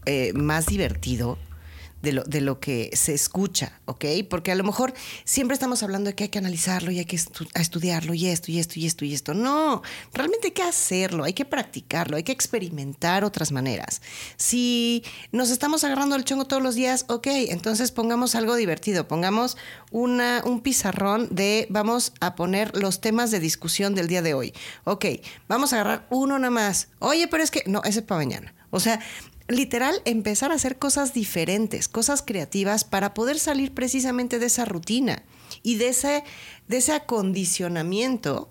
[0.06, 1.38] eh, más divertido
[2.02, 4.04] de lo, de lo que se escucha, ¿ok?
[4.28, 7.16] Porque a lo mejor siempre estamos hablando de que hay que analizarlo y hay que
[7.16, 9.34] estudiarlo y esto y esto y esto y esto.
[9.34, 14.02] No, realmente hay que hacerlo, hay que practicarlo, hay que experimentar otras maneras.
[14.36, 19.56] Si nos estamos agarrando el chongo todos los días, ok, entonces pongamos algo divertido, pongamos
[19.90, 24.52] una, un pizarrón de vamos a poner los temas de discusión del día de hoy.
[24.84, 25.06] Ok,
[25.48, 26.88] vamos a agarrar uno nada más.
[27.00, 28.54] Oye, pero es que no, ese es para mañana.
[28.70, 29.00] O sea,
[29.48, 35.22] literal empezar a hacer cosas diferentes, cosas creativas para poder salir precisamente de esa rutina
[35.62, 36.24] y de ese,
[36.68, 38.48] de ese acondicionamiento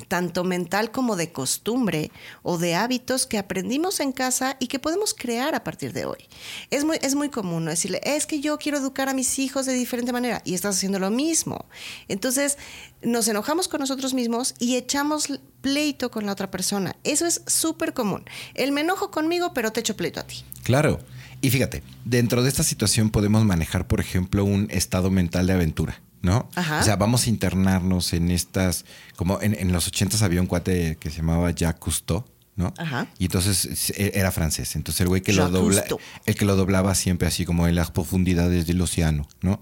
[0.00, 2.10] tanto mental como de costumbre
[2.42, 6.28] o de hábitos que aprendimos en casa y que podemos crear a partir de hoy.
[6.70, 9.72] Es muy, es muy común decirle, es que yo quiero educar a mis hijos de
[9.74, 11.66] diferente manera y estás haciendo lo mismo.
[12.08, 12.58] Entonces
[13.02, 16.96] nos enojamos con nosotros mismos y echamos pleito con la otra persona.
[17.04, 18.24] Eso es súper común.
[18.54, 20.44] El me enojo conmigo, pero te echo pleito a ti.
[20.62, 21.00] Claro.
[21.42, 26.02] Y fíjate, dentro de esta situación podemos manejar, por ejemplo, un estado mental de aventura.
[26.22, 26.48] ¿No?
[26.56, 28.84] O sea, vamos a internarnos en estas,
[29.16, 32.24] como en, en los ochentas había un cuate que se llamaba Jacques Cousteau,
[32.60, 32.74] ¿no?
[32.78, 33.08] Ajá.
[33.18, 34.76] Y entonces e, era francés.
[34.76, 35.84] Entonces el güey que lo dobla,
[36.26, 39.58] el que lo doblaba siempre así como en las profundidades del océano, ¿no?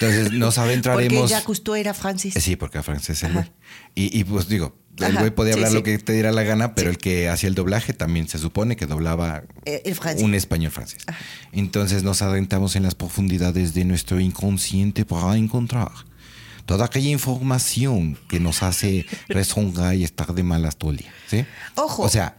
[0.00, 1.20] Entonces nos adentraremos.
[1.20, 2.34] Porque Jacques Cousteau era francés.
[2.36, 3.50] Sí, porque era francés el güey.
[3.94, 6.90] Y, y, pues digo, el güey podía hablar lo que te diera la gana, pero
[6.90, 11.06] el que hacía el doblaje también se supone que doblaba eh, un español francés.
[11.52, 15.90] Entonces nos adentramos en las profundidades de nuestro inconsciente para encontrar
[16.66, 21.12] toda aquella información que nos hace rezongar y estar de malas todo el día.
[21.28, 21.44] ¿sí?
[21.74, 22.02] Ojo.
[22.02, 22.36] O sea,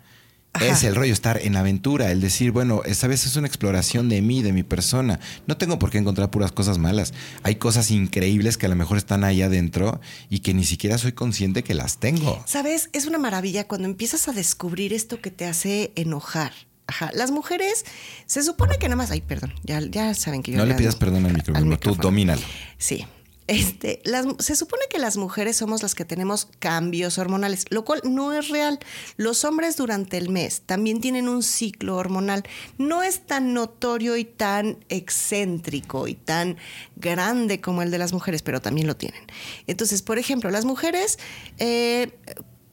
[0.61, 4.21] es el rollo estar en aventura, el decir, bueno, esta vez es una exploración de
[4.21, 5.19] mí, de mi persona.
[5.47, 7.13] No tengo por qué encontrar puras cosas malas.
[7.41, 11.13] Hay cosas increíbles que a lo mejor están ahí adentro y que ni siquiera soy
[11.13, 12.43] consciente que las tengo.
[12.45, 16.51] Sabes, es una maravilla cuando empiezas a descubrir esto que te hace enojar.
[16.85, 17.09] Ajá.
[17.13, 17.85] Las mujeres
[18.25, 19.09] se supone que nada más.
[19.09, 19.53] Ay, perdón.
[19.63, 20.57] Ya, ya saben que yo.
[20.57, 22.41] No le pidas perdón al micrófono, tú domínalo.
[22.77, 23.05] Sí.
[23.47, 24.01] Este,
[24.39, 28.49] se supone que las mujeres somos las que tenemos cambios hormonales, lo cual no es
[28.49, 28.79] real.
[29.17, 32.43] Los hombres durante el mes también tienen un ciclo hormonal.
[32.77, 36.57] No es tan notorio y tan excéntrico y tan
[36.95, 39.23] grande como el de las mujeres, pero también lo tienen.
[39.67, 41.19] Entonces, por ejemplo, las mujeres...
[41.57, 42.11] Eh,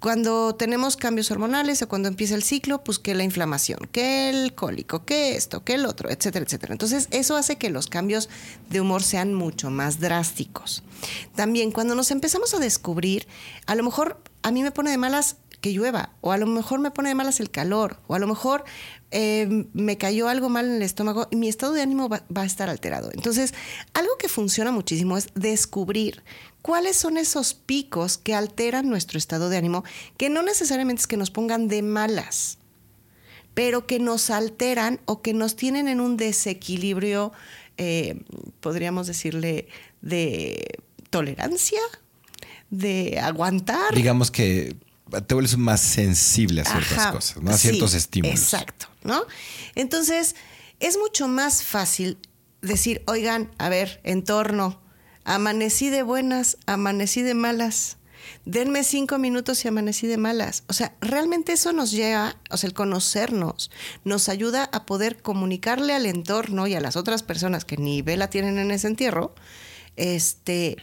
[0.00, 4.54] cuando tenemos cambios hormonales o cuando empieza el ciclo, pues que la inflamación, que el
[4.54, 6.72] cólico, que esto, que el otro, etcétera, etcétera.
[6.72, 8.30] Entonces, eso hace que los cambios
[8.70, 10.82] de humor sean mucho más drásticos.
[11.34, 13.28] También cuando nos empezamos a descubrir,
[13.66, 16.80] a lo mejor a mí me pone de malas que llueva, o a lo mejor
[16.80, 18.64] me pone de malas el calor, o a lo mejor
[19.12, 22.44] eh, me cayó algo mal en el estómago y mi estado de ánimo va, a
[22.44, 23.10] estar alterado.
[23.12, 23.54] Entonces,
[23.92, 26.22] algo que funciona muchísimo es descubrir
[26.62, 29.84] cuáles son esos picos que alteran nuestro estado de ánimo,
[30.16, 32.58] que no necesariamente es que nos pongan de malas,
[33.54, 37.32] pero que nos alteran o que nos tienen en un desequilibrio,
[37.78, 38.22] eh,
[38.60, 39.66] podríamos decirle,
[40.02, 40.78] de
[41.10, 41.80] tolerancia,
[42.70, 43.92] de aguantar.
[43.94, 44.76] Digamos que
[45.26, 47.50] te vuelves más sensible a ciertas cosas, ¿no?
[47.50, 48.40] A ciertos estímulos.
[48.40, 49.22] Exacto, ¿no?
[49.74, 50.36] Entonces,
[50.78, 52.18] es mucho más fácil
[52.62, 54.80] decir, oigan, a ver, entorno,
[55.24, 57.96] amanecí de buenas, amanecí de malas.
[58.44, 60.64] Denme cinco minutos y amanecí de malas.
[60.68, 63.70] O sea, realmente eso nos lleva, o sea, el conocernos,
[64.04, 68.30] nos ayuda a poder comunicarle al entorno y a las otras personas que ni vela
[68.30, 69.34] tienen en ese entierro,
[69.96, 70.76] este,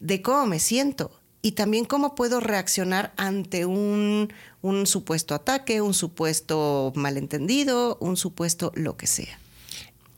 [0.00, 5.94] de cómo me siento y también cómo puedo reaccionar ante un, un supuesto ataque, un
[5.94, 9.38] supuesto malentendido, un supuesto lo que sea.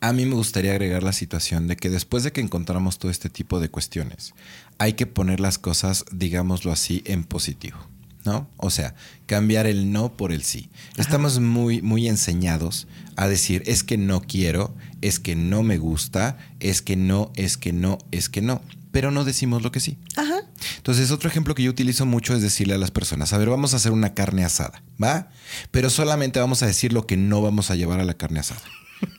[0.02, 3.28] A mí me gustaría agregar la situación de que después de que encontramos todo este
[3.28, 4.32] tipo de cuestiones,
[4.78, 7.78] hay que poner las cosas, digámoslo así, en positivo.
[8.22, 8.46] ¿No?
[8.58, 10.68] O sea, cambiar el no por el sí.
[10.98, 16.36] Estamos muy, muy enseñados a decir es que no quiero, es que no me gusta,
[16.60, 18.60] es que no, es que no, es que no.
[18.92, 19.96] Pero no decimos lo que sí.
[20.16, 20.39] Ajá.
[20.76, 23.72] Entonces, otro ejemplo que yo utilizo mucho es decirle a las personas, a ver, vamos
[23.74, 25.30] a hacer una carne asada, ¿va?
[25.70, 28.62] Pero solamente vamos a decir lo que no vamos a llevar a la carne asada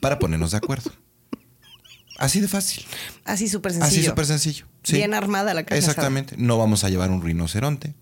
[0.02, 0.92] para ponernos de acuerdo.
[2.18, 2.86] Así de fácil.
[3.26, 4.00] Así súper sencillo.
[4.00, 4.66] Así súper sencillo.
[4.90, 5.80] Bien armada la casa.
[5.80, 6.36] Exactamente.
[6.38, 7.96] No vamos a llevar un rinoceronte.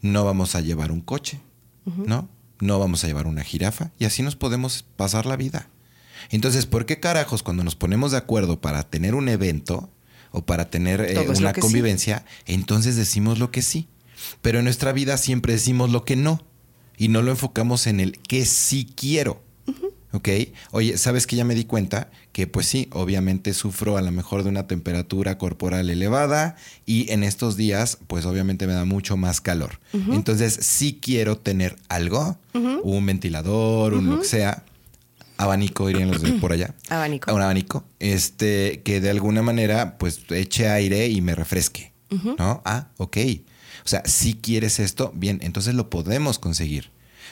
[0.00, 1.40] No vamos a llevar un coche.
[1.84, 2.28] ¿No?
[2.60, 3.90] No vamos a llevar una jirafa.
[3.98, 5.68] Y así nos podemos pasar la vida.
[6.30, 9.90] Entonces, ¿por qué carajos cuando nos ponemos de acuerdo para tener un evento,
[10.30, 11.60] o para tener eh, una sí.
[11.60, 13.88] convivencia, entonces decimos lo que sí.
[14.42, 16.42] Pero en nuestra vida siempre decimos lo que no
[16.96, 19.42] y no lo enfocamos en el que sí quiero.
[20.12, 20.28] ¿Ok?
[20.70, 22.10] Oye, ¿sabes que ya me di cuenta?
[22.32, 27.22] Que pues sí, obviamente sufro a lo mejor de una temperatura corporal elevada y en
[27.22, 29.80] estos días pues obviamente me da mucho más calor.
[29.92, 34.64] Entonces sí quiero tener algo, un ventilador, un lo que sea,
[35.38, 36.74] abanico dirían los de por allá.
[36.90, 37.32] Abanico.
[37.32, 41.92] Un abanico, este, que de alguna manera pues eche aire y me refresque.
[42.10, 42.62] ¿No?
[42.64, 43.18] Ah, ok.
[43.84, 46.90] O sea, si quieres esto, bien, entonces lo podemos conseguir.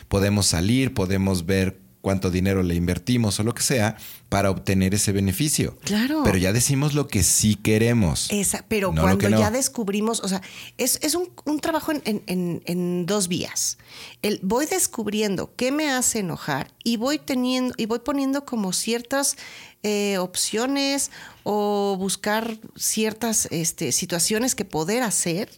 [0.09, 3.97] Podemos salir, podemos ver cuánto dinero le invertimos o lo que sea
[4.29, 5.77] para obtener ese beneficio.
[5.83, 6.23] Claro.
[6.23, 8.29] Pero ya decimos lo que sí queremos.
[8.31, 9.40] Esa, pero No cuando no.
[9.40, 10.40] ya descubrimos, o sea,
[10.79, 13.79] es, es un, un trabajo en, en- en- en dos vías.
[14.23, 19.37] El, voy descubriendo qué me hace enojar y voy teniendo, y voy poniendo como ciertas
[19.83, 21.11] eh, opciones
[21.42, 25.51] o buscar ciertas este, situaciones que poder hacer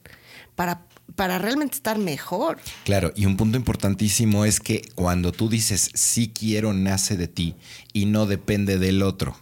[0.57, 0.81] para,
[1.15, 2.59] para realmente estar mejor.
[2.85, 7.55] Claro, y un punto importantísimo es que cuando tú dices sí quiero nace de ti
[7.93, 9.37] y no depende del otro.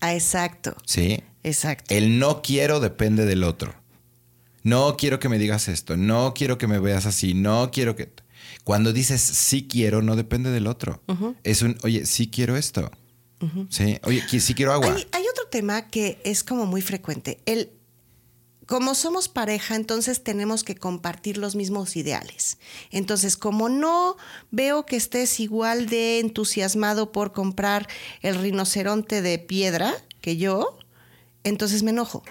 [0.00, 1.22] Ah, exacto, ¿Sí?
[1.42, 1.94] exacto.
[1.94, 3.74] El no quiero depende del otro.
[4.64, 8.12] No quiero que me digas esto, no quiero que me veas así, no quiero que...
[8.64, 11.02] Cuando dices sí quiero, no depende del otro.
[11.42, 12.90] Es un, oye, sí quiero esto.
[13.70, 14.94] Sí, oye, sí quiero agua.
[14.94, 17.40] Hay, hay otro tema que es como muy frecuente.
[17.44, 17.70] El,
[18.66, 22.58] como somos pareja, entonces tenemos que compartir los mismos ideales.
[22.90, 24.16] Entonces, como no
[24.50, 27.88] veo que estés igual de entusiasmado por comprar
[28.20, 30.78] el rinoceronte de piedra que yo,
[31.44, 32.22] entonces me enojo.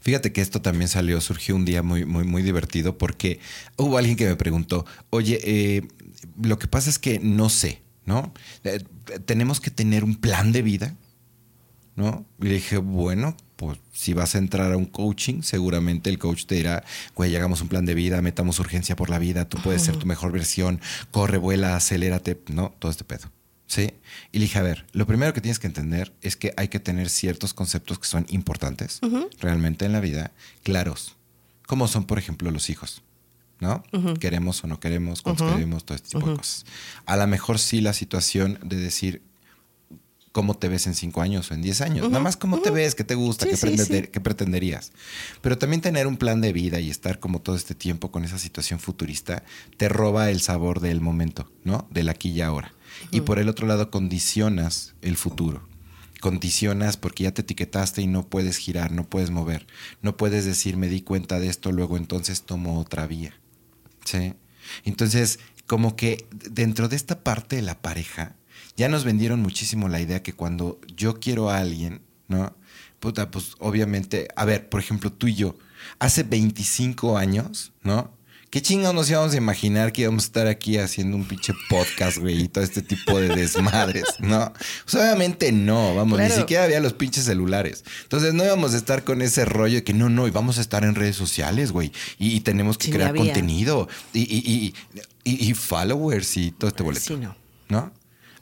[0.00, 3.40] Fíjate que esto también salió, surgió un día muy, muy, muy divertido porque
[3.76, 5.88] hubo alguien que me preguntó, oye, eh,
[6.40, 8.32] lo que pasa es que no sé, ¿no?
[8.64, 8.84] Eh,
[9.24, 10.96] tenemos que tener un plan de vida,
[11.96, 12.24] ¿no?
[12.40, 16.46] Y le dije, bueno, pues si vas a entrar a un coaching, seguramente el coach
[16.46, 16.82] te dirá,
[17.14, 20.04] güey, hagamos un plan de vida, metamos urgencia por la vida, tú puedes ser tu
[20.04, 20.80] mejor versión,
[21.12, 22.74] corre, vuela, acelérate, ¿no?
[22.80, 23.30] Todo este pedo.
[23.68, 23.92] ¿Sí?
[24.32, 26.80] Y le dije, a ver, lo primero que tienes que entender es que hay que
[26.80, 28.98] tener ciertos conceptos que son importantes
[29.38, 30.32] realmente en la vida,
[30.64, 31.14] claros,
[31.68, 33.02] como son, por ejemplo, los hijos.
[33.60, 33.84] ¿No?
[34.18, 36.66] Queremos o no queremos, cuántos queremos, todo este tipo de cosas.
[37.06, 39.22] A lo mejor sí la situación de decir
[40.32, 42.08] cómo te ves en cinco años o en diez años.
[42.10, 44.10] Nada más cómo te ves, qué te gusta, Sí, qué, sí, pretender- sí.
[44.12, 44.92] qué pretenderías.
[45.42, 48.38] Pero también tener un plan de vida y estar como todo este tiempo con esa
[48.38, 49.44] situación futurista
[49.76, 51.86] te roba el sabor del momento, ¿no?
[51.90, 52.72] Del aquí y ahora.
[53.10, 55.66] Y por el otro lado condicionas el futuro.
[56.20, 59.66] Condicionas porque ya te etiquetaste y no puedes girar, no puedes mover.
[60.02, 63.34] No puedes decir me di cuenta de esto, luego entonces tomo otra vía.
[64.04, 64.34] Sí.
[64.84, 68.36] Entonces, como que dentro de esta parte de la pareja,
[68.76, 72.54] ya nos vendieron muchísimo la idea que cuando yo quiero a alguien, ¿no?
[73.00, 75.56] Puta, pues obviamente, a ver, por ejemplo, tú y yo,
[75.98, 78.16] hace 25 años, ¿no?
[78.50, 82.18] ¿Qué chingados nos íbamos a imaginar que íbamos a estar aquí haciendo un pinche podcast,
[82.18, 84.52] güey, y todo este tipo de desmadres, ¿no?
[84.84, 87.82] Pues obviamente no, vamos, ni siquiera había los pinches celulares.
[88.02, 90.60] Entonces no íbamos a estar con ese rollo de que no, no, y vamos a
[90.60, 93.22] estar en redes sociales, güey, y, y tenemos que Sí, crear había.
[93.24, 94.74] contenido y, y, y,
[95.24, 97.06] y- y followers y todo este boleto.
[97.06, 97.34] Sí, no.
[97.70, 97.90] ¿No?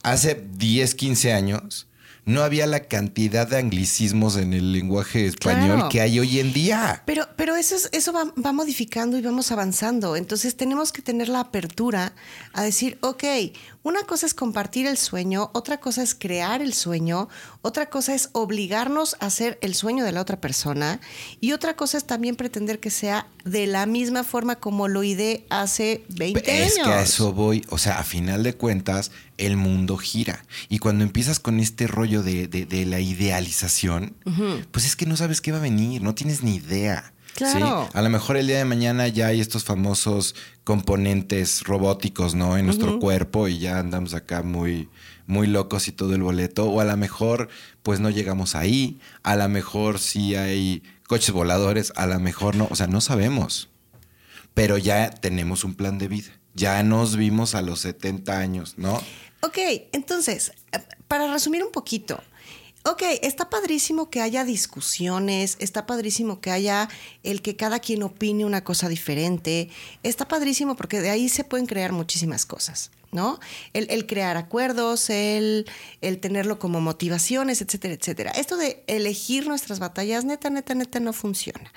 [0.02, 1.86] Hace 10, 15 años
[2.26, 5.88] no había la cantidad de anglicismos en el lenguaje español Claro.
[5.88, 7.02] que hay hoy en día.
[7.06, 10.14] Pero, pero eso, es- eso va, va modificando y vamos avanzando.
[10.16, 12.12] Entonces tenemos que tener la apertura
[12.52, 13.24] a decir, ok,
[13.82, 17.28] una cosa es compartir el sueño, otra cosa es crear el sueño,
[17.62, 21.00] otra cosa es obligarnos a hacer el sueño de la otra persona
[21.40, 25.46] y otra cosa es también pretender que sea de la misma forma como lo ideé
[25.48, 26.86] hace 20 Es años.
[26.88, 27.64] que a eso voy.
[27.70, 30.44] O sea, a final de cuentas, el mundo gira.
[30.68, 34.14] Y cuando empiezas con este rollo de, de- de la idealización,
[34.72, 37.12] pues es que no sabes qué va a venir, no tienes ni idea.
[37.46, 37.58] ¿Sí?
[37.92, 40.34] A lo mejor el día de mañana ya hay estos famosos
[40.64, 42.56] componentes robóticos, ¿no?
[42.56, 44.88] En nuestro cuerpo y ya andamos acá muy,
[45.26, 46.70] muy locos y todo el boleto.
[46.70, 47.48] O a lo mejor,
[47.82, 49.00] pues no llegamos ahí.
[49.22, 52.68] A lo mejor sí hay coches voladores, a lo mejor no.
[52.70, 53.70] O sea, no sabemos
[54.54, 56.30] pero ya tenemos un plan de vida.
[56.54, 59.02] Ya nos vimos a los 70 años, ¿no?
[59.40, 59.58] Ok,
[59.92, 60.78] entonces, eh,
[61.08, 62.22] para resumir un poquito,
[62.84, 66.88] ok, está padrísimo que haya discusiones, está padrísimo que haya
[67.22, 69.68] el que cada quien opine una cosa diferente,
[70.02, 73.38] está padrísimo porque de ahí se pueden crear muchísimas cosas, ¿no?
[73.74, 75.66] El, crear acuerdos, el,
[76.00, 78.30] el tenerlo como motivaciones, etcétera, etcétera.
[78.32, 81.72] Esto de elegir nuestras batallas, neta, neta, neta, no funciona.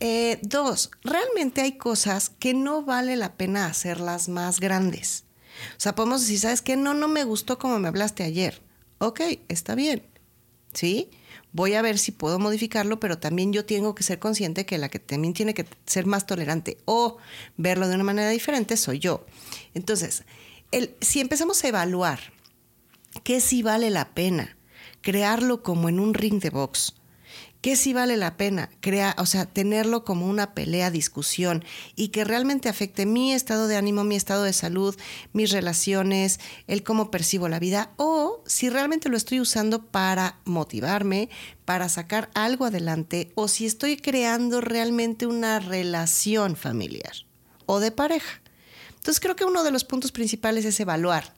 [0.00, 5.24] Eh, dos, realmente hay cosas que no vale la pena hacerlas más grandes.
[5.76, 6.76] O sea, podemos decir, ¿sabes qué?
[6.76, 8.60] No, no me gustó como me hablaste ayer.
[8.98, 10.13] Ok, está bien.
[10.74, 11.10] ¿Sí?
[11.54, 14.88] voy a ver si puedo modificarlo, pero también yo tengo que ser consciente que la
[14.88, 17.16] que también tiene que ser más tolerante o
[17.56, 19.24] verlo de una manera diferente soy yo.
[19.72, 20.24] Entonces,
[21.00, 22.18] si empezamos a evaluar
[23.22, 24.56] qué sí vale la pena
[25.00, 26.94] crearlo como en un ring de box,
[27.64, 31.64] que sí vale la pena crear, o sea, tenerlo como una pelea, discusión
[31.96, 34.94] y que realmente afecte mi estado de ánimo, mi estado de salud,
[35.32, 41.30] mis relaciones, el cómo percibo la vida o si realmente lo estoy usando para motivarme,
[41.64, 47.14] para sacar algo adelante o si estoy creando realmente una relación familiar
[47.64, 48.42] o de pareja.
[48.90, 51.32] Entonces creo que uno de los puntos principales es evaluar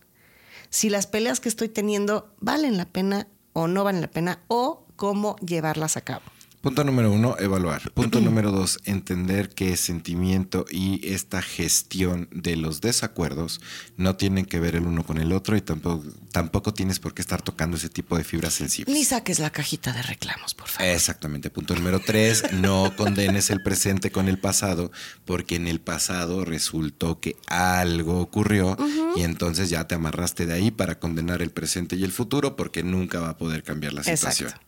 [0.70, 4.85] si las peleas que estoy teniendo valen la pena o no valen la pena o
[4.96, 6.22] cómo llevarlas a cabo.
[6.66, 7.92] Punto número uno, evaluar.
[7.92, 13.60] Punto número dos, entender que sentimiento y esta gestión de los desacuerdos
[13.96, 17.22] no tienen que ver el uno con el otro y tampoco, tampoco tienes por qué
[17.22, 18.92] estar tocando ese tipo de fibras sensibles.
[18.92, 20.90] Ni saques la cajita de reclamos, por favor.
[20.90, 21.50] Exactamente.
[21.50, 24.90] Punto número tres, no condenes el presente con el pasado,
[25.24, 28.76] porque en el pasado resultó que algo ocurrió
[29.14, 32.82] y entonces ya te amarraste de ahí para condenar el presente y el futuro porque
[32.82, 34.48] nunca va a poder cambiar la situación.
[34.48, 34.66] Exacto.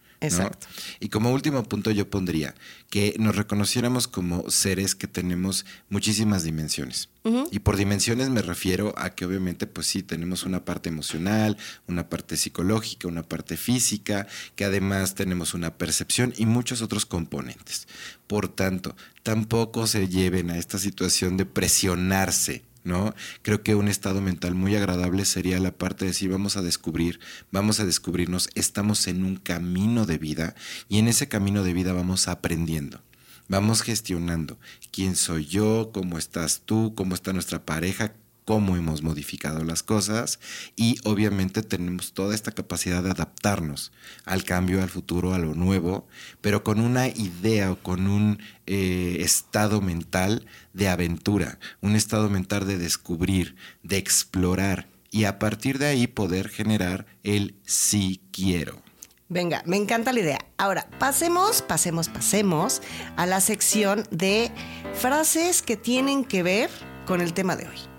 [1.00, 2.54] Y como último punto yo pondría
[2.90, 7.08] que nos reconociéramos como seres que tenemos muchísimas dimensiones.
[7.50, 12.08] Y por dimensiones me refiero a que obviamente pues sí tenemos una parte emocional, una
[12.08, 17.86] parte psicológica, una parte física, que además tenemos una percepción y muchos otros componentes.
[18.26, 23.14] Por tanto, tampoco se lleven a esta situación de presionarse ¿no?
[23.42, 27.20] Creo que un estado mental muy agradable sería la parte de decir, vamos a descubrir,
[27.50, 30.54] vamos a descubrirnos, estamos en un camino de vida
[30.88, 33.02] y en ese camino de vida vamos aprendiendo.
[33.48, 34.58] Vamos gestionando
[34.92, 38.12] quién soy yo, cómo estás tú, cómo está nuestra pareja,
[38.48, 40.40] cómo hemos modificado las cosas
[40.74, 43.92] y obviamente tenemos toda esta capacidad de adaptarnos
[44.24, 46.08] al cambio, al futuro, a lo nuevo,
[46.40, 52.66] pero con una idea o con un eh, estado mental de aventura, un estado mental
[52.66, 58.80] de descubrir, de explorar y a partir de ahí poder generar el sí quiero.
[59.28, 60.38] Venga, me encanta la idea.
[60.56, 62.80] Ahora, pasemos, pasemos, pasemos
[63.14, 64.50] a la sección de
[64.94, 66.70] frases que tienen que ver
[67.04, 67.97] con el tema de hoy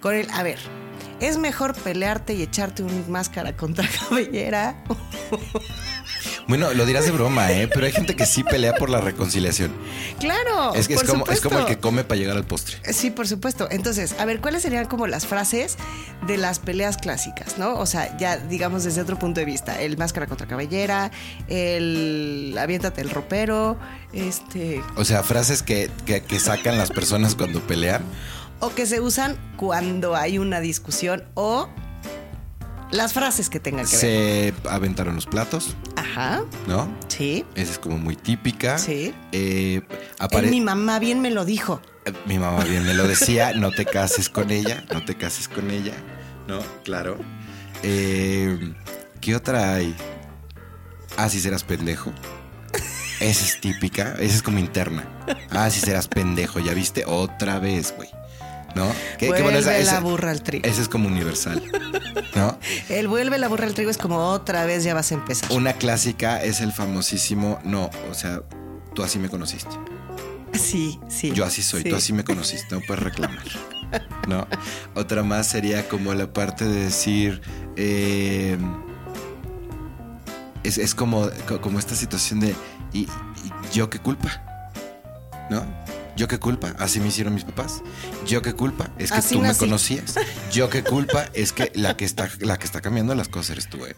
[0.00, 0.58] con el, a ver,
[1.20, 4.82] ¿es mejor pelearte y echarte una máscara contra cabellera?
[6.50, 7.68] Bueno, lo dirás de broma, ¿eh?
[7.72, 9.72] Pero hay gente que sí pelea por la reconciliación.
[10.18, 10.74] Claro.
[10.74, 12.78] Es, que es, como, es como el que come para llegar al postre.
[12.92, 13.68] Sí, por supuesto.
[13.70, 15.76] Entonces, a ver, ¿cuáles serían como las frases
[16.26, 17.78] de las peleas clásicas, no?
[17.78, 19.80] O sea, ya digamos desde otro punto de vista.
[19.80, 21.12] El máscara contra cabellera,
[21.46, 23.78] el aviéntate el ropero,
[24.12, 24.82] este...
[24.96, 28.02] O sea, frases que, que, que sacan las personas cuando pelean
[28.60, 31.68] o que se usan cuando hay una discusión o
[32.90, 34.00] las frases que tengan que ver.
[34.00, 35.76] Se aventaron los platos.
[35.96, 36.44] Ajá.
[36.66, 36.92] ¿No?
[37.08, 37.44] Sí.
[37.54, 38.78] Esa es como muy típica.
[38.78, 39.14] Sí.
[39.32, 39.82] Eh,
[40.50, 41.80] mi mamá bien me lo dijo.
[42.04, 43.52] Eh, mi mamá bien me lo decía.
[43.54, 44.84] no te cases con ella.
[44.92, 45.94] No te cases con ella.
[46.48, 46.60] ¿No?
[46.84, 47.18] Claro.
[47.82, 48.74] Eh,
[49.20, 49.94] ¿Qué otra hay?
[51.16, 52.12] Ah, si serás pendejo.
[53.20, 54.14] Esa es típica.
[54.18, 55.04] Esa es como interna.
[55.50, 56.58] Ah, si serás pendejo.
[56.58, 57.04] ¿Ya viste?
[57.06, 58.08] Otra vez, güey.
[58.74, 58.90] ¿No?
[59.18, 60.66] ¿Qué, vuelve la burra al trigo.
[60.66, 61.62] Ese es como universal,
[62.34, 62.58] ¿no?
[62.88, 65.50] El vuelve la burra al trigo es como otra vez ya vas a empezar.
[65.52, 68.42] Una clásica es el famosísimo, no, o sea,
[68.94, 69.70] tú así me conociste.
[70.52, 71.32] Sí, sí.
[71.32, 73.44] Yo así soy, tú así me conociste, no puedes reclamar.
[74.28, 74.46] ¿No?
[74.94, 77.40] Otra más sería como la parte de decir.
[77.76, 78.58] Eh,
[80.62, 82.54] es, como, como esta situación de.
[82.92, 83.08] ¿Y, y
[83.72, 84.42] yo qué culpa?
[85.48, 85.64] ¿No?
[86.16, 86.74] ¿Yo qué culpa?
[86.78, 87.82] Así me hicieron mis papás.
[88.26, 88.90] ¿Yo qué culpa?
[88.98, 90.14] Es que tú me conocías.
[90.52, 91.26] ¿Yo qué culpa?
[91.32, 93.94] Es que la que está, la que está cambiando las cosas eres tú, ¿eh?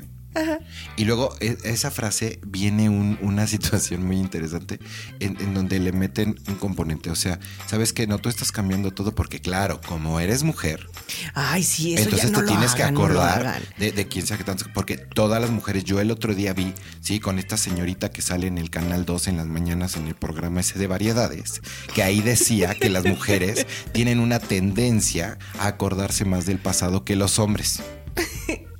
[0.96, 4.78] Y luego e, esa frase viene una situación muy interesante
[5.20, 7.10] en, donde le meten un componente.
[7.10, 10.88] O sea, sabes que no, tú estás cambiando todo porque, claro, como eres mujer.
[11.34, 14.64] Ay, sí, eso Entonces ya te tienes que acordar de, de, quién sabe tanto.
[14.74, 18.46] Porque todas las mujeres, yo el otro día vi, sí, con esta señorita que sale
[18.46, 21.60] en el canal 2 en las mañanas en el programa ese de variedades,
[21.94, 27.16] que ahí decía que las mujeres tienen una tendencia a acordarse más del pasado que
[27.16, 27.80] los hombres.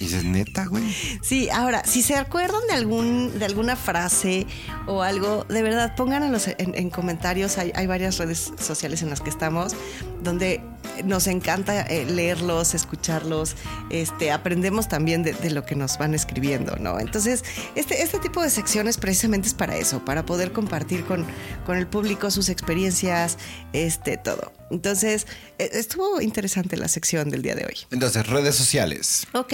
[0.00, 0.84] Y dices, neta, güey.
[1.22, 4.46] Sí, ahora, si se acuerdan de algún, de alguna frase
[4.86, 7.58] o algo, de verdad, pónganlos en, en comentarios.
[7.58, 9.74] Hay, hay, varias redes sociales en las que estamos,
[10.22, 10.62] donde
[11.04, 13.56] nos encanta eh, leerlos, escucharlos,
[13.90, 17.00] este, aprendemos también de, de, lo que nos van escribiendo, ¿no?
[17.00, 21.26] Entonces, este, este tipo de secciones precisamente es para eso, para poder compartir con,
[21.66, 23.38] con el público sus experiencias,
[23.72, 24.52] este, todo.
[24.70, 25.26] Entonces,
[25.58, 27.76] e, estuvo interesante la sección del día de hoy.
[27.90, 29.26] Entonces, redes sociales.
[29.32, 29.52] Ok,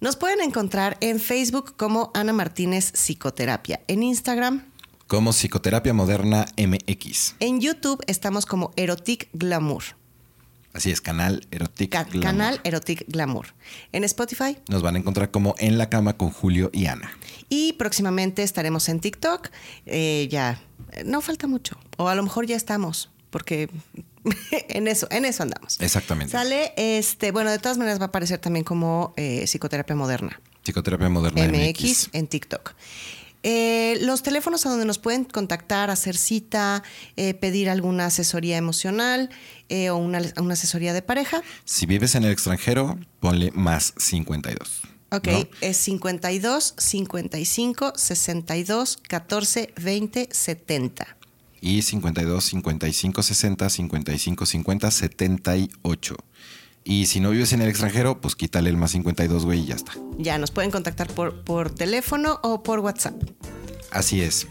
[0.00, 4.74] nos pueden encontrar en Facebook como Ana Martínez Psicoterapia, en Instagram
[5.06, 7.36] como Psicoterapia Moderna MX.
[7.40, 9.84] En YouTube estamos como Erotic Glamour.
[10.74, 12.22] Así es, canal Erotic Ca Glamour.
[12.22, 13.46] Canal Erotic Glamour.
[13.92, 14.58] En Spotify.
[14.68, 17.12] Nos van a encontrar como En la Cama con Julio y Ana.
[17.48, 19.50] Y próximamente estaremos en TikTok.
[19.86, 20.60] Eh, ya,
[21.04, 21.78] no falta mucho.
[21.96, 23.70] O a lo mejor ya estamos, porque
[24.68, 25.80] en eso, en eso andamos.
[25.80, 26.32] Exactamente.
[26.32, 30.40] Sale, este, bueno, de todas maneras va a aparecer también como eh, Psicoterapia Moderna.
[30.64, 32.74] Psicoterapia Moderna MX, MX en TikTok.
[33.46, 36.82] Eh, los teléfonos a donde nos pueden contactar, hacer cita,
[37.16, 39.28] eh, pedir alguna asesoría emocional
[39.68, 41.42] eh, o una, una, asesoría de pareja.
[41.66, 44.80] Si vives en el extranjero, ponle más 52.
[45.10, 45.46] Ok, ¿no?
[45.60, 51.16] es 52 55 62 14 20 70.
[51.60, 56.16] Y 52 55 60 55 50 78.
[56.84, 59.74] Y si no vives en el extranjero, pues quítale el más 52, güey, y ya
[59.74, 59.92] está.
[60.18, 63.14] Ya, nos pueden contactar por, por teléfono o por WhatsApp.
[63.90, 64.46] Así es.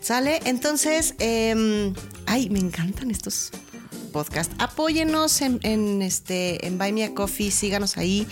[0.00, 0.40] ¿Sale?
[0.44, 1.92] Entonces, eh,
[2.26, 3.50] ay, me encantan estos
[4.18, 4.52] podcasts.
[4.58, 8.26] Apóyenos en, en, este, en Buy Me a Coffee, síganos ahí.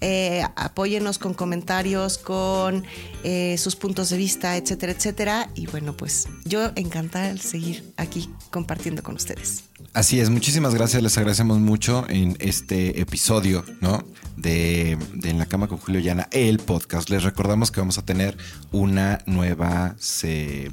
[0.00, 2.84] Eh, apóyenos con comentarios, con
[3.24, 5.50] eh, sus puntos de vista, etcétera, etcétera.
[5.56, 9.64] Y bueno, pues yo encantada de seguir aquí compartiendo con ustedes.
[9.94, 14.04] Así es, muchísimas gracias, les agradecemos mucho en este episodio, ¿no?
[14.36, 17.10] De, de, En la cama con Julio Llana, el podcast.
[17.10, 18.36] Les recordamos que vamos a tener
[18.70, 20.70] una nueva se,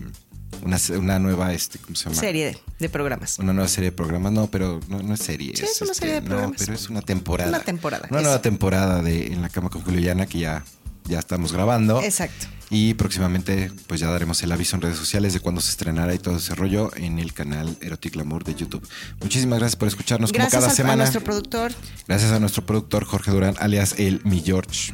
[0.63, 2.15] una, una, nueva este, ¿cómo se llama?
[2.19, 3.39] Serie de, de, programas.
[3.39, 5.53] Una nueva serie de programas, no, pero no, no es serie.
[5.55, 6.59] Sí, es, una este, serie de programas.
[6.59, 7.49] No, pero es una temporada.
[7.49, 8.07] Una temporada.
[8.09, 10.63] Una nueva temporada de En la cama con Julio Llana que ya,
[11.05, 12.01] ya estamos grabando.
[12.01, 12.47] Exacto.
[12.71, 16.19] Y próximamente pues ya daremos el aviso en redes sociales de cuándo se estrenará y
[16.19, 18.87] todo ese rollo en el canal Erotic Glamour de YouTube.
[19.21, 20.93] Muchísimas gracias por escucharnos gracias como cada al, semana.
[20.93, 21.71] a nuestro productor.
[22.07, 24.93] Gracias a nuestro productor Jorge Durán, alias el Mi George.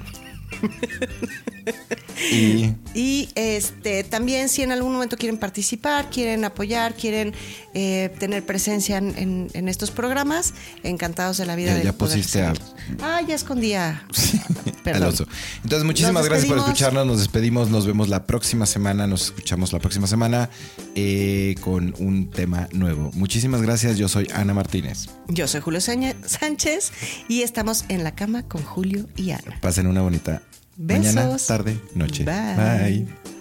[2.31, 7.33] y, y, este también si en algún momento quieren participar, quieren apoyar, quieren
[7.73, 10.53] eh, tener presencia en, en, en, estos programas,
[10.83, 11.77] encantados de la vida.
[11.77, 12.53] Ya, ya pusiste a...
[13.01, 14.05] Ah, ya escondía.
[14.85, 15.27] Al oso.
[15.63, 17.07] Entonces, muchísimas gracias por escucharnos.
[17.07, 17.69] Nos despedimos.
[17.69, 19.07] Nos vemos la próxima semana.
[19.07, 20.49] Nos escuchamos la próxima semana
[20.93, 23.11] eh, con un tema nuevo.
[23.13, 23.97] Muchísimas gracias.
[23.97, 25.09] Yo soy Ana Martínez.
[25.27, 26.91] Yo soy Julio Sánchez
[27.27, 29.59] y estamos en la cama con Julio y Ana.
[29.61, 30.41] Pasen una bonita
[30.77, 31.15] Besos.
[31.15, 32.23] mañana, tarde, noche.
[32.23, 33.05] Bye.
[33.05, 33.34] Bye.